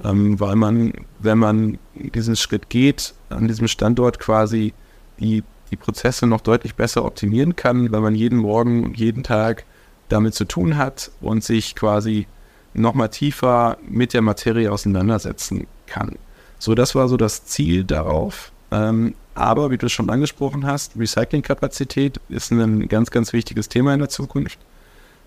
Ähm, 0.03 0.37
weil 0.39 0.55
man, 0.55 0.93
wenn 1.19 1.39
man 1.39 1.79
diesen 1.95 2.35
Schritt 2.35 2.69
geht, 2.69 3.15
an 3.29 3.47
diesem 3.47 3.67
Standort 3.67 4.19
quasi 4.19 4.73
die, 5.19 5.43
die 5.71 5.75
Prozesse 5.75 6.27
noch 6.27 6.41
deutlich 6.41 6.75
besser 6.75 7.03
optimieren 7.03 7.55
kann, 7.55 7.91
weil 7.91 8.01
man 8.01 8.13
jeden 8.15 8.37
Morgen, 8.37 8.93
jeden 8.93 9.23
Tag 9.23 9.65
damit 10.07 10.35
zu 10.35 10.45
tun 10.45 10.77
hat 10.77 11.11
und 11.19 11.43
sich 11.43 11.75
quasi 11.75 12.27
nochmal 12.73 13.09
tiefer 13.09 13.77
mit 13.87 14.13
der 14.13 14.21
Materie 14.21 14.71
auseinandersetzen 14.71 15.67
kann. 15.87 16.15
So, 16.59 16.75
das 16.75 16.95
war 16.95 17.07
so 17.07 17.17
das 17.17 17.45
Ziel 17.45 17.83
darauf. 17.83 18.51
Ähm, 18.71 19.15
aber 19.33 19.71
wie 19.71 19.77
du 19.77 19.89
schon 19.89 20.09
angesprochen 20.09 20.65
hast, 20.65 20.97
Recyclingkapazität 20.97 22.19
ist 22.29 22.51
ein 22.51 22.87
ganz, 22.87 23.09
ganz 23.09 23.31
wichtiges 23.33 23.69
Thema 23.69 23.93
in 23.93 23.99
der 23.99 24.09
Zukunft, 24.09 24.59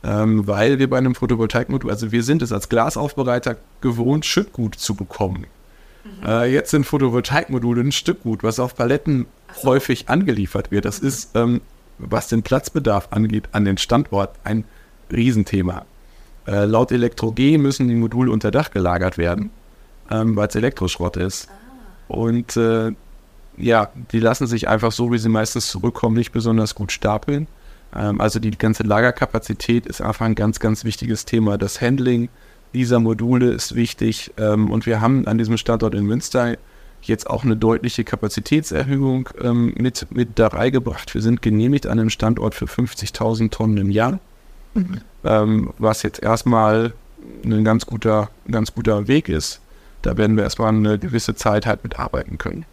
ähm, 0.04 0.46
weil 0.46 0.78
wir 0.78 0.88
bei 0.90 0.98
einem 0.98 1.14
Photovoltaikmodul, 1.14 1.90
also 1.90 2.12
wir 2.12 2.22
sind 2.22 2.42
es 2.42 2.52
als 2.52 2.68
Glasaufbereiter 2.68 3.56
gewohnt, 3.80 4.26
Schüttgut 4.26 4.74
zu 4.74 4.94
bekommen. 4.94 5.46
Mhm. 6.04 6.26
Äh, 6.26 6.52
jetzt 6.52 6.70
sind 6.70 6.84
Photovoltaikmodule 6.84 7.80
ein 7.80 7.92
Stückgut, 7.92 8.42
was 8.42 8.60
auf 8.60 8.76
Paletten 8.76 9.26
so. 9.54 9.68
häufig 9.68 10.08
angeliefert 10.08 10.70
wird. 10.70 10.84
Das 10.84 11.00
mhm. 11.00 11.08
ist, 11.08 11.30
ähm, 11.34 11.60
was 11.98 12.28
den 12.28 12.42
Platzbedarf 12.42 13.08
angeht, 13.10 13.48
an 13.52 13.64
den 13.64 13.78
Standort 13.78 14.36
ein 14.44 14.64
Riesenthema. 15.10 15.86
Äh, 16.46 16.64
laut 16.64 16.92
ElektroG 16.92 17.58
müssen 17.58 17.88
die 17.88 17.94
Module 17.94 18.30
unter 18.30 18.50
Dach 18.50 18.70
gelagert 18.70 19.18
werden, 19.18 19.50
ähm, 20.10 20.36
weil 20.36 20.48
es 20.48 20.54
Elektroschrott 20.54 21.16
ist. 21.16 21.48
Ah. 21.48 22.14
Und 22.14 22.56
äh, 22.56 22.92
ja, 23.56 23.90
die 24.10 24.18
lassen 24.18 24.46
sich 24.46 24.68
einfach 24.68 24.92
so, 24.92 25.12
wie 25.12 25.18
sie 25.18 25.28
meistens 25.28 25.68
zurückkommen, 25.68 26.16
nicht 26.16 26.32
besonders 26.32 26.74
gut 26.74 26.92
stapeln. 26.92 27.46
Ähm, 27.94 28.20
also 28.20 28.38
die 28.38 28.50
ganze 28.50 28.82
Lagerkapazität 28.82 29.86
ist 29.86 30.00
einfach 30.00 30.26
ein 30.26 30.34
ganz, 30.34 30.60
ganz 30.60 30.84
wichtiges 30.84 31.24
Thema. 31.24 31.58
Das 31.58 31.80
Handling 31.80 32.28
dieser 32.74 33.00
Module 33.00 33.50
ist 33.50 33.74
wichtig. 33.74 34.32
Ähm, 34.36 34.70
und 34.70 34.86
wir 34.86 35.00
haben 35.00 35.26
an 35.26 35.38
diesem 35.38 35.56
Standort 35.56 35.94
in 35.94 36.04
Münster 36.04 36.56
jetzt 37.02 37.28
auch 37.28 37.44
eine 37.44 37.56
deutliche 37.56 38.04
Kapazitätserhöhung 38.04 39.28
ähm, 39.40 39.74
mit, 39.76 40.06
mit 40.10 40.38
dabei 40.38 40.70
gebracht. 40.70 41.14
Wir 41.14 41.22
sind 41.22 41.42
genehmigt 41.42 41.86
an 41.86 41.98
einem 41.98 42.10
Standort 42.10 42.54
für 42.54 42.66
50.000 42.66 43.50
Tonnen 43.50 43.76
im 43.76 43.90
Jahr. 43.90 44.20
Ähm, 45.24 45.72
was 45.78 46.02
jetzt 46.02 46.22
erstmal 46.22 46.92
ein 47.44 47.64
ganz 47.64 47.86
guter, 47.86 48.30
ganz 48.50 48.74
guter 48.74 49.08
Weg 49.08 49.28
ist. 49.28 49.60
Da 50.02 50.16
werden 50.16 50.36
wir 50.36 50.44
erstmal 50.44 50.68
eine 50.68 50.98
gewisse 50.98 51.34
Zeit 51.34 51.66
halt 51.66 51.84
mitarbeiten 51.84 52.38
können. 52.38 52.64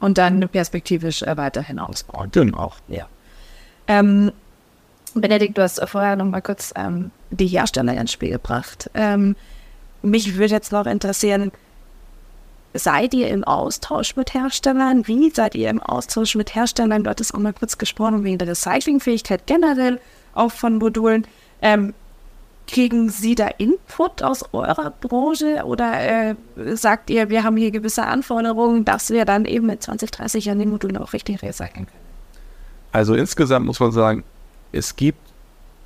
Und 0.00 0.18
dann 0.18 0.48
perspektivisch 0.48 1.22
äh, 1.22 1.36
weiterhin 1.36 1.78
ausbauen. 1.78 2.28
Genau. 2.32 2.72
Ja. 2.88 3.06
Ähm, 3.86 4.32
Benedikt, 5.14 5.56
du 5.56 5.62
hast 5.62 5.80
vorher 5.88 6.16
noch 6.16 6.26
mal 6.26 6.42
kurz 6.42 6.72
ähm, 6.76 7.10
die 7.30 7.46
Hersteller 7.46 7.94
ins 7.94 8.12
Spiel 8.12 8.30
gebracht. 8.30 8.90
Ähm, 8.94 9.34
mich 10.02 10.36
würde 10.36 10.54
jetzt 10.54 10.70
noch 10.70 10.86
interessieren, 10.86 11.50
seid 12.74 13.14
ihr 13.14 13.28
im 13.28 13.44
Austausch 13.44 14.14
mit 14.14 14.34
Herstellern? 14.34 15.06
Wie 15.08 15.30
seid 15.30 15.54
ihr 15.54 15.70
im 15.70 15.82
Austausch 15.82 16.34
mit 16.34 16.54
Herstellern? 16.54 17.04
Du 17.04 17.10
hattest 17.10 17.34
auch 17.34 17.38
mal 17.38 17.52
kurz 17.52 17.78
gesprochen 17.78 18.24
wegen 18.24 18.38
der 18.38 18.48
Recyclingfähigkeit 18.48 19.46
generell 19.46 19.98
auch 20.38 20.52
von 20.52 20.78
Modulen. 20.78 21.26
Ähm, 21.60 21.94
kriegen 22.68 23.08
Sie 23.08 23.34
da 23.34 23.48
Input 23.48 24.22
aus 24.22 24.44
eurer 24.52 24.90
Branche 24.90 25.64
oder 25.64 26.00
äh, 26.00 26.34
sagt 26.74 27.10
ihr, 27.10 27.30
wir 27.30 27.42
haben 27.42 27.56
hier 27.56 27.70
gewisse 27.70 28.04
Anforderungen, 28.04 28.84
dass 28.84 29.10
wir 29.10 29.24
dann 29.24 29.46
eben 29.46 29.66
mit 29.66 29.82
20, 29.82 30.10
30 30.10 30.44
Jahren 30.44 30.58
die 30.58 30.66
Module 30.66 31.00
auch 31.00 31.14
richtig 31.14 31.42
recyceln 31.42 31.86
können? 31.86 32.08
Also 32.92 33.14
insgesamt 33.14 33.66
muss 33.66 33.80
man 33.80 33.90
sagen, 33.90 34.22
es 34.70 34.96
gibt 34.96 35.18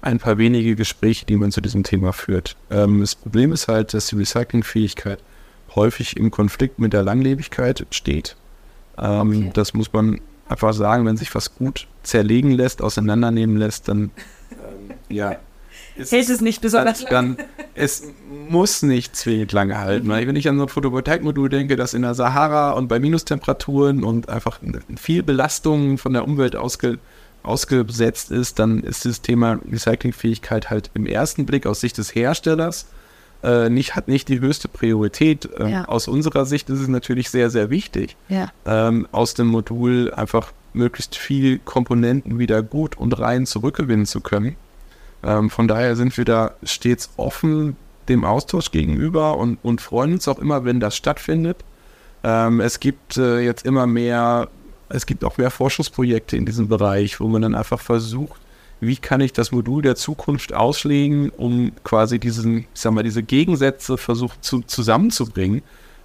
ein 0.03 0.19
paar 0.19 0.39
wenige 0.39 0.75
Gespräche, 0.75 1.25
die 1.25 1.37
man 1.37 1.53
zu 1.53 1.61
diesem 1.61 1.85
Thema 1.85 2.13
führt. 2.13 2.57
Ähm, 2.71 3.01
das 3.01 3.15
Problem 3.15 3.53
ist 3.53 3.69
halt, 3.69 3.95
dass 3.95 4.09
die 4.09 4.17
Recyclingfähigkeit 4.17 5.21
häufig 5.77 6.17
im 6.17 6.31
Konflikt 6.31 6.81
mit 6.81 6.93
der 6.93 7.05
Langlebigkeit 7.05 7.87
steht. 7.91 8.37
Ähm, 8.99 9.29
okay. 9.29 9.51
Das 9.55 9.73
muss 9.73 9.93
man 9.93 10.21
einfach 10.49 10.75
sagen, 10.75 11.07
wenn 11.07 11.17
sich 11.17 11.35
was 11.35 11.55
gut 11.55 11.87
zerlegen 12.03 12.51
lässt, 12.51 12.83
auseinandernehmen 12.83 13.57
lässt, 13.57 13.89
dann 13.89 14.11
ähm, 14.53 14.97
ja, 15.09 15.37
hält 15.97 16.29
es 16.29 16.41
nicht 16.41 16.61
besonders 16.61 17.05
dann, 17.05 17.37
lange. 17.37 17.49
es 17.75 18.05
muss 18.49 18.83
nicht 18.83 19.17
zwingend 19.17 19.53
lange 19.53 19.79
halten. 19.79 20.09
Mhm. 20.09 20.27
Wenn 20.27 20.37
ich 20.37 20.49
an 20.49 20.57
so 20.57 20.65
ein 20.65 20.69
Photovoltaikmodul 20.69 21.49
denke, 21.49 21.77
das 21.77 21.95
in 21.95 22.03
der 22.03 22.15
Sahara 22.15 22.73
und 22.73 22.89
bei 22.89 22.99
Minustemperaturen 22.99 24.05
und 24.05 24.29
einfach 24.29 24.61
viel 24.97 25.23
Belastung 25.23 25.99
von 25.99 26.13
der 26.13 26.25
Umwelt 26.25 26.57
ausge, 26.57 26.99
ausgesetzt 27.43 28.31
ist, 28.31 28.59
dann 28.59 28.81
ist 28.81 29.05
das 29.05 29.21
Thema 29.21 29.59
Recyclingfähigkeit 29.71 30.71
halt 30.71 30.91
im 30.95 31.07
ersten 31.07 31.47
Blick 31.47 31.67
aus 31.67 31.81
Sicht 31.81 31.99
des 31.99 32.15
Herstellers 32.15 32.87
äh, 33.43 33.69
nicht, 33.69 33.97
hat 33.97 34.09
nicht 34.09 34.29
die 34.29 34.41
höchste 34.41 34.69
Priorität. 34.69 35.49
Äh, 35.59 35.71
ja. 35.71 35.85
Aus 35.87 36.09
unserer 36.09 36.47
Sicht 36.47 36.71
ist 36.71 36.81
es 36.81 36.89
natürlich 36.89 37.31
sehr, 37.31 37.51
sehr 37.51 37.71
wichtig, 37.71 38.17
ja. 38.29 38.53
ähm, 38.67 39.09
aus 39.13 39.35
dem 39.35 39.49
Modul 39.49 40.13
einfach 40.15 40.53
möglichst 40.75 41.17
viel 41.17 41.59
Komponenten 41.59 42.39
wieder 42.39 42.63
gut 42.63 42.97
und 42.97 43.19
rein 43.19 43.47
zurückgewinnen 43.47 44.07
zu 44.07 44.21
können. 44.21 44.57
Ähm, 45.23 45.51
von 45.51 45.69
daher 45.69 45.97
sind 45.97 46.17
wir 46.17 46.25
da 46.25 46.55
stets 46.63 47.11
offen 47.17 47.77
dem 48.09 48.25
Austausch 48.25 48.71
gegenüber 48.71 49.37
und, 49.37 49.59
und 49.63 49.81
freuen 49.81 50.15
uns 50.15 50.27
auch 50.29 50.39
immer, 50.39 50.65
wenn 50.65 50.81
das 50.81 50.97
stattfindet. 50.97 51.59
Ähm, 52.25 52.61
es 52.61 52.81
gibt 52.81 53.17
äh, 53.17 53.41
jetzt 53.41 53.65
immer 53.65 53.87
mehr, 53.87 54.49
es 54.89 55.07
gibt 55.07 55.25
auch 55.25 55.39
mehr 55.39 55.51
Forschungsprojekte 55.51 56.37
in 56.37 56.47
diesem 56.47 56.69
Bereich, 56.69 57.21
wo 57.21 57.29
man 57.29 57.43
dann 57.43 57.55
einfach 57.55 57.81
versucht, 57.81 58.41
wie 58.81 58.97
kann 58.97 59.21
ich 59.21 59.33
das 59.33 59.53
Modul 59.53 59.83
der 59.83 59.95
Zukunft 59.95 60.53
auslegen, 60.53 61.31
um 61.31 61.71
quasi 61.85 62.19
diesen, 62.19 62.59
ich 62.59 62.67
sag 62.75 62.93
mal, 62.93 63.05
diese 63.05 63.23
Gegensätze 63.23 63.97
versucht 63.97 64.45
zu, 64.45 64.63
zusammenzubringen. 64.63 65.63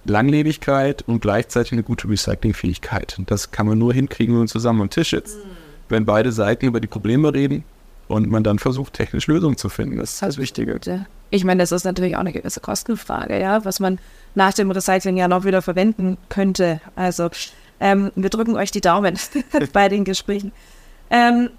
Langlebigkeit 0.08 1.02
und 1.06 1.20
gleichzeitig 1.20 1.72
eine 1.72 1.82
gute 1.82 2.08
Recyclingfähigkeit. 2.08 3.16
Und 3.18 3.30
das 3.30 3.50
kann 3.50 3.66
man 3.66 3.78
nur 3.78 3.92
hinkriegen, 3.92 4.34
wenn 4.34 4.40
man 4.40 4.48
zusammen 4.48 4.82
am 4.82 4.90
Tisch 4.90 5.10
sitzt. 5.10 5.38
Mhm. 5.38 5.50
Wenn 5.88 6.04
beide 6.04 6.32
Seiten 6.32 6.66
über 6.66 6.80
die 6.80 6.86
Probleme 6.86 7.32
reden, 7.32 7.64
und 8.08 8.30
man 8.30 8.42
dann 8.42 8.58
versucht, 8.58 8.94
technisch 8.94 9.26
Lösungen 9.26 9.56
zu 9.56 9.68
finden. 9.68 9.98
Das 9.98 10.14
ist 10.14 10.22
das 10.22 10.38
Wichtige. 10.38 10.80
Ich 11.30 11.44
meine, 11.44 11.62
das 11.62 11.72
ist 11.72 11.84
natürlich 11.84 12.16
auch 12.16 12.20
eine 12.20 12.32
gewisse 12.32 12.60
Kostenfrage, 12.60 13.38
ja, 13.38 13.64
was 13.64 13.80
man 13.80 13.98
nach 14.34 14.54
dem 14.54 14.70
Recycling 14.70 15.16
ja 15.16 15.28
noch 15.28 15.44
wieder 15.44 15.62
verwenden 15.62 16.16
könnte. 16.28 16.80
Also 16.96 17.30
ähm, 17.80 18.10
wir 18.16 18.30
drücken 18.30 18.56
euch 18.56 18.70
die 18.70 18.80
Daumen 18.80 19.18
bei 19.72 19.88
den 19.88 20.04
Gesprächen. 20.04 20.52
Ähm, 21.10 21.50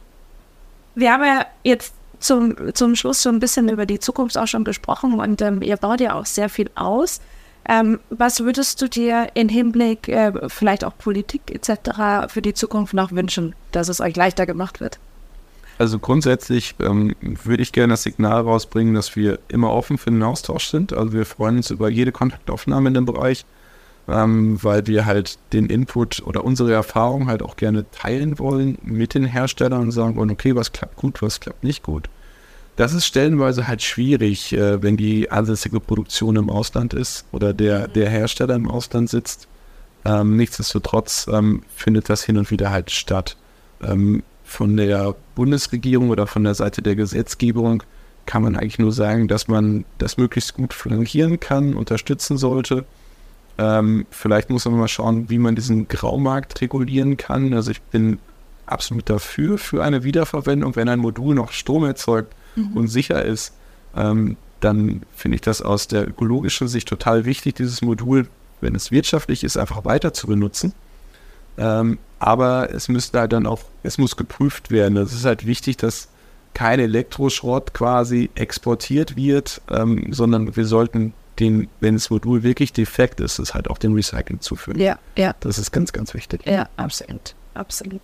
wir 0.95 1.13
haben 1.13 1.23
ja 1.23 1.45
jetzt 1.63 1.93
zum, 2.19 2.73
zum 2.73 2.95
Schluss 2.95 3.21
schon 3.21 3.35
ein 3.35 3.39
bisschen 3.39 3.69
über 3.69 3.85
die 3.85 3.99
Zukunft 3.99 4.37
auch 4.37 4.47
schon 4.47 4.63
gesprochen 4.63 5.19
und 5.19 5.41
ähm, 5.41 5.61
ihr 5.61 5.77
baut 5.77 6.01
ja 6.01 6.15
auch 6.15 6.25
sehr 6.25 6.49
viel 6.49 6.69
aus. 6.75 7.21
Ähm, 7.69 7.99
was 8.09 8.39
würdest 8.39 8.81
du 8.81 8.89
dir 8.89 9.27
im 9.35 9.47
Hinblick, 9.47 10.09
äh, 10.09 10.31
vielleicht 10.49 10.83
auch 10.83 10.97
Politik 10.97 11.51
etc. 11.53 12.27
für 12.27 12.41
die 12.41 12.55
Zukunft 12.55 12.95
noch 12.95 13.11
wünschen, 13.11 13.53
dass 13.71 13.89
es 13.89 14.01
euch 14.01 14.15
leichter 14.15 14.47
gemacht 14.47 14.79
wird? 14.79 14.97
Also 15.77 15.99
grundsätzlich 15.99 16.73
ähm, 16.79 17.15
würde 17.21 17.61
ich 17.61 17.71
gerne 17.71 17.93
das 17.93 18.03
Signal 18.03 18.41
rausbringen, 18.41 18.95
dass 18.95 19.15
wir 19.15 19.37
immer 19.49 19.71
offen 19.71 19.99
für 19.99 20.09
den 20.09 20.23
Austausch 20.23 20.65
sind. 20.65 20.93
Also 20.93 21.13
wir 21.13 21.27
freuen 21.27 21.57
uns 21.57 21.69
über 21.69 21.89
jede 21.89 22.11
Kontaktaufnahme 22.11 22.87
in 22.87 22.95
dem 22.95 23.05
Bereich, 23.05 23.45
ähm, 24.07 24.61
weil 24.63 24.87
wir 24.87 25.05
halt 25.05 25.37
den 25.53 25.67
Input 25.67 26.23
oder 26.25 26.43
unsere 26.43 26.73
Erfahrung 26.73 27.27
halt 27.27 27.43
auch 27.43 27.55
gerne 27.55 27.85
teilen 27.91 28.39
wollen 28.39 28.79
mit 28.81 29.13
den 29.13 29.25
Herstellern 29.25 29.81
und 29.81 29.91
sagen 29.91 30.15
wollen, 30.15 30.31
okay, 30.31 30.55
was 30.55 30.71
klappt 30.71 30.95
gut, 30.95 31.21
was 31.21 31.39
klappt 31.39 31.63
nicht 31.63 31.83
gut. 31.83 32.09
Das 32.79 32.93
ist 32.93 33.05
stellenweise 33.05 33.67
halt 33.67 33.81
schwierig, 33.81 34.53
äh, 34.53 34.81
wenn 34.81 34.95
die 34.95 35.29
ansässige 35.29 35.81
Produktion 35.81 36.37
im 36.37 36.49
Ausland 36.49 36.93
ist 36.93 37.25
oder 37.33 37.53
der, 37.53 37.89
mhm. 37.89 37.93
der 37.93 38.09
Hersteller 38.09 38.55
im 38.55 38.69
Ausland 38.69 39.09
sitzt. 39.09 39.49
Ähm, 40.05 40.37
nichtsdestotrotz 40.37 41.27
ähm, 41.29 41.63
findet 41.75 42.07
das 42.07 42.23
hin 42.23 42.37
und 42.37 42.49
wieder 42.51 42.71
halt 42.71 42.89
statt. 42.89 43.35
Ähm, 43.83 44.23
von 44.45 44.77
der 44.77 45.13
Bundesregierung 45.35 46.09
oder 46.09 46.25
von 46.25 46.45
der 46.45 46.53
Seite 46.53 46.81
der 46.81 46.95
Gesetzgebung 46.95 47.83
kann 48.25 48.43
man 48.43 48.55
eigentlich 48.55 48.79
nur 48.79 48.93
sagen, 48.93 49.27
dass 49.27 49.49
man 49.49 49.83
das 49.97 50.15
möglichst 50.15 50.53
gut 50.53 50.73
flankieren 50.73 51.37
kann, 51.37 51.73
unterstützen 51.73 52.37
sollte. 52.37 52.85
Ähm, 53.57 54.05
vielleicht 54.09 54.49
muss 54.49 54.63
man 54.63 54.79
mal 54.79 54.87
schauen, 54.87 55.29
wie 55.29 55.37
man 55.37 55.53
diesen 55.53 55.89
Graumarkt 55.89 56.61
regulieren 56.61 57.17
kann. 57.17 57.53
Also 57.53 57.71
ich 57.71 57.81
bin 57.81 58.19
absolut 58.67 59.09
dafür, 59.09 59.57
für 59.57 59.83
eine 59.83 60.05
Wiederverwendung, 60.05 60.77
wenn 60.77 60.87
ein 60.87 60.99
Modul 60.99 61.35
noch 61.35 61.51
Strom 61.51 61.83
erzeugt 61.83 62.35
mhm. 62.55 62.77
und 62.77 62.87
sicher 62.87 63.23
ist, 63.23 63.53
ähm, 63.95 64.37
dann 64.59 65.03
finde 65.15 65.35
ich 65.35 65.41
das 65.41 65.61
aus 65.61 65.87
der 65.87 66.07
ökologischen 66.07 66.67
Sicht 66.67 66.87
total 66.87 67.25
wichtig, 67.25 67.55
dieses 67.55 67.81
Modul, 67.81 68.27
wenn 68.61 68.75
es 68.75 68.91
wirtschaftlich 68.91 69.43
ist, 69.43 69.57
einfach 69.57 69.85
weiter 69.85 70.13
zu 70.13 70.27
benutzen. 70.27 70.73
Ähm, 71.57 71.97
aber 72.19 72.73
es 72.73 72.89
müsste 72.89 73.19
halt 73.19 73.33
dann 73.33 73.45
auch, 73.45 73.61
es 73.83 73.97
muss 73.97 74.17
geprüft 74.17 74.71
werden. 74.71 74.97
Es 74.97 75.13
ist 75.13 75.25
halt 75.25 75.45
wichtig, 75.45 75.77
dass 75.77 76.09
kein 76.53 76.79
Elektroschrott 76.79 77.73
quasi 77.73 78.29
exportiert 78.35 79.15
wird, 79.15 79.61
ähm, 79.69 80.11
sondern 80.11 80.55
wir 80.55 80.65
sollten 80.65 81.13
den, 81.39 81.69
wenn 81.79 81.95
das 81.95 82.09
Modul 82.09 82.43
wirklich 82.43 82.73
defekt 82.73 83.21
ist, 83.21 83.39
es 83.39 83.53
halt 83.53 83.69
auch 83.69 83.77
dem 83.77 83.93
Recycling 83.93 84.41
zuführen. 84.41 84.79
Ja, 84.79 84.99
ja. 85.17 85.33
Das 85.39 85.57
ist 85.57 85.71
ganz, 85.71 85.93
ganz 85.93 86.13
wichtig. 86.13 86.45
Ja, 86.45 86.67
absolut. 86.75 87.33
Absolut. 87.53 88.01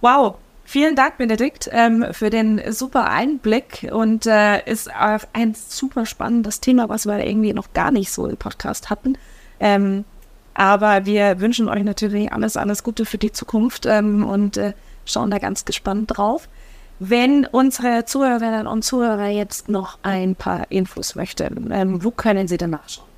Wow. 0.00 0.36
Vielen 0.64 0.96
Dank, 0.96 1.18
Benedikt, 1.18 1.68
ähm, 1.72 2.06
für 2.12 2.30
den 2.30 2.60
super 2.72 3.10
Einblick 3.10 3.90
und 3.92 4.26
äh, 4.26 4.64
ist 4.64 4.90
ein 5.32 5.54
super 5.54 6.06
spannendes 6.06 6.60
Thema, 6.60 6.88
was 6.88 7.04
wir 7.06 7.24
irgendwie 7.26 7.52
noch 7.52 7.72
gar 7.72 7.90
nicht 7.90 8.10
so 8.12 8.26
im 8.26 8.36
Podcast 8.36 8.88
hatten. 8.88 9.18
Ähm, 9.60 10.04
aber 10.54 11.04
wir 11.06 11.40
wünschen 11.40 11.68
euch 11.68 11.82
natürlich 11.82 12.32
alles, 12.32 12.56
alles 12.56 12.82
Gute 12.82 13.04
für 13.04 13.18
die 13.18 13.32
Zukunft 13.32 13.86
ähm, 13.86 14.24
und 14.24 14.56
äh, 14.56 14.72
schauen 15.04 15.30
da 15.30 15.38
ganz 15.38 15.64
gespannt 15.64 16.16
drauf. 16.16 16.48
Wenn 16.98 17.46
unsere 17.46 18.04
Zuhörerinnen 18.04 18.66
und 18.66 18.82
Zuhörer 18.82 19.28
jetzt 19.28 19.68
noch 19.68 19.98
ein 20.02 20.36
paar 20.36 20.70
Infos 20.70 21.16
möchten, 21.16 21.70
ähm, 21.72 22.04
wo 22.04 22.10
können 22.10 22.46
sie 22.48 22.58
denn 22.58 22.70
nachschauen? 22.70 23.11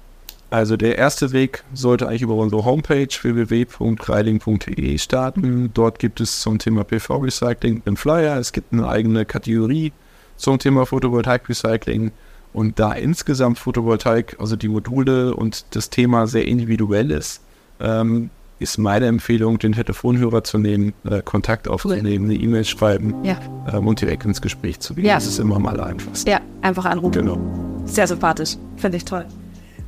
Also 0.54 0.76
der 0.76 0.96
erste 0.98 1.32
Weg 1.32 1.64
sollte 1.72 2.06
eigentlich 2.06 2.22
über 2.22 2.36
unsere 2.36 2.64
Homepage 2.64 3.08
www.reiling.de 3.08 4.98
starten. 4.98 5.70
Dort 5.74 5.98
gibt 5.98 6.20
es 6.20 6.42
zum 6.42 6.60
Thema 6.60 6.84
PV-Recycling 6.84 7.82
einen 7.84 7.96
Flyer. 7.96 8.38
Es 8.38 8.52
gibt 8.52 8.72
eine 8.72 8.86
eigene 8.86 9.24
Kategorie 9.24 9.92
zum 10.36 10.60
Thema 10.60 10.86
Photovoltaik-Recycling. 10.86 12.12
Und 12.52 12.78
da 12.78 12.92
insgesamt 12.92 13.58
Photovoltaik, 13.58 14.36
also 14.38 14.54
die 14.54 14.68
Module 14.68 15.34
und 15.34 15.64
das 15.74 15.90
Thema 15.90 16.28
sehr 16.28 16.46
individuell 16.46 17.10
ist, 17.10 17.40
ähm, 17.80 18.30
ist 18.60 18.78
meine 18.78 19.06
Empfehlung, 19.06 19.58
den 19.58 19.72
Telefonhörer 19.72 20.44
zu 20.44 20.58
nehmen, 20.58 20.92
äh, 21.02 21.20
Kontakt 21.20 21.66
aufzunehmen, 21.66 22.26
eine 22.26 22.34
E-Mail 22.34 22.64
schreiben 22.64 23.24
ja. 23.24 23.40
ähm, 23.72 23.88
und 23.88 24.00
direkt 24.00 24.24
ins 24.24 24.40
Gespräch 24.40 24.78
zu 24.78 24.94
gehen. 24.94 25.06
Ja. 25.06 25.16
Das 25.16 25.26
ist 25.26 25.40
immer 25.40 25.58
mal 25.58 25.80
einfach. 25.80 26.12
Ja, 26.28 26.40
einfach 26.62 26.84
anrufen. 26.84 27.26
Genau. 27.26 27.40
Sehr 27.86 28.06
sympathisch. 28.06 28.56
Finde 28.76 28.98
ich 28.98 29.04
toll. 29.04 29.26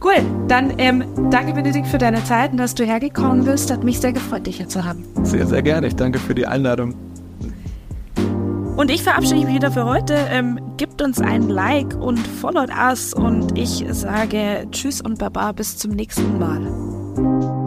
Cool, 0.02 0.24
dann 0.46 0.74
ähm, 0.78 1.04
danke 1.30 1.54
Benedikt 1.54 1.86
für 1.86 1.98
deine 1.98 2.22
Zeit 2.24 2.52
und 2.52 2.58
dass 2.58 2.74
du 2.74 2.84
hergekommen 2.84 3.44
bist. 3.44 3.70
Hat 3.70 3.82
mich 3.82 3.98
sehr 4.00 4.12
gefreut, 4.12 4.46
dich 4.46 4.58
hier 4.58 4.68
zu 4.68 4.84
haben. 4.84 5.04
Sehr, 5.22 5.46
sehr 5.46 5.62
gerne. 5.62 5.86
Ich 5.86 5.96
danke 5.96 6.18
für 6.18 6.34
die 6.34 6.46
Einladung. 6.46 6.94
Und 8.76 8.90
ich 8.90 9.02
verabschiede 9.02 9.46
mich 9.46 9.54
wieder 9.54 9.72
für 9.72 9.86
heute. 9.86 10.14
Ähm, 10.30 10.60
gebt 10.76 11.00
uns 11.00 11.18
ein 11.18 11.48
Like 11.48 11.96
und 11.96 12.18
followt 12.18 12.70
us. 12.70 13.14
Und 13.14 13.56
ich 13.58 13.84
sage 13.90 14.66
Tschüss 14.70 15.00
und 15.00 15.18
Baba 15.18 15.52
bis 15.52 15.78
zum 15.78 15.92
nächsten 15.92 16.38
Mal. 16.38 17.65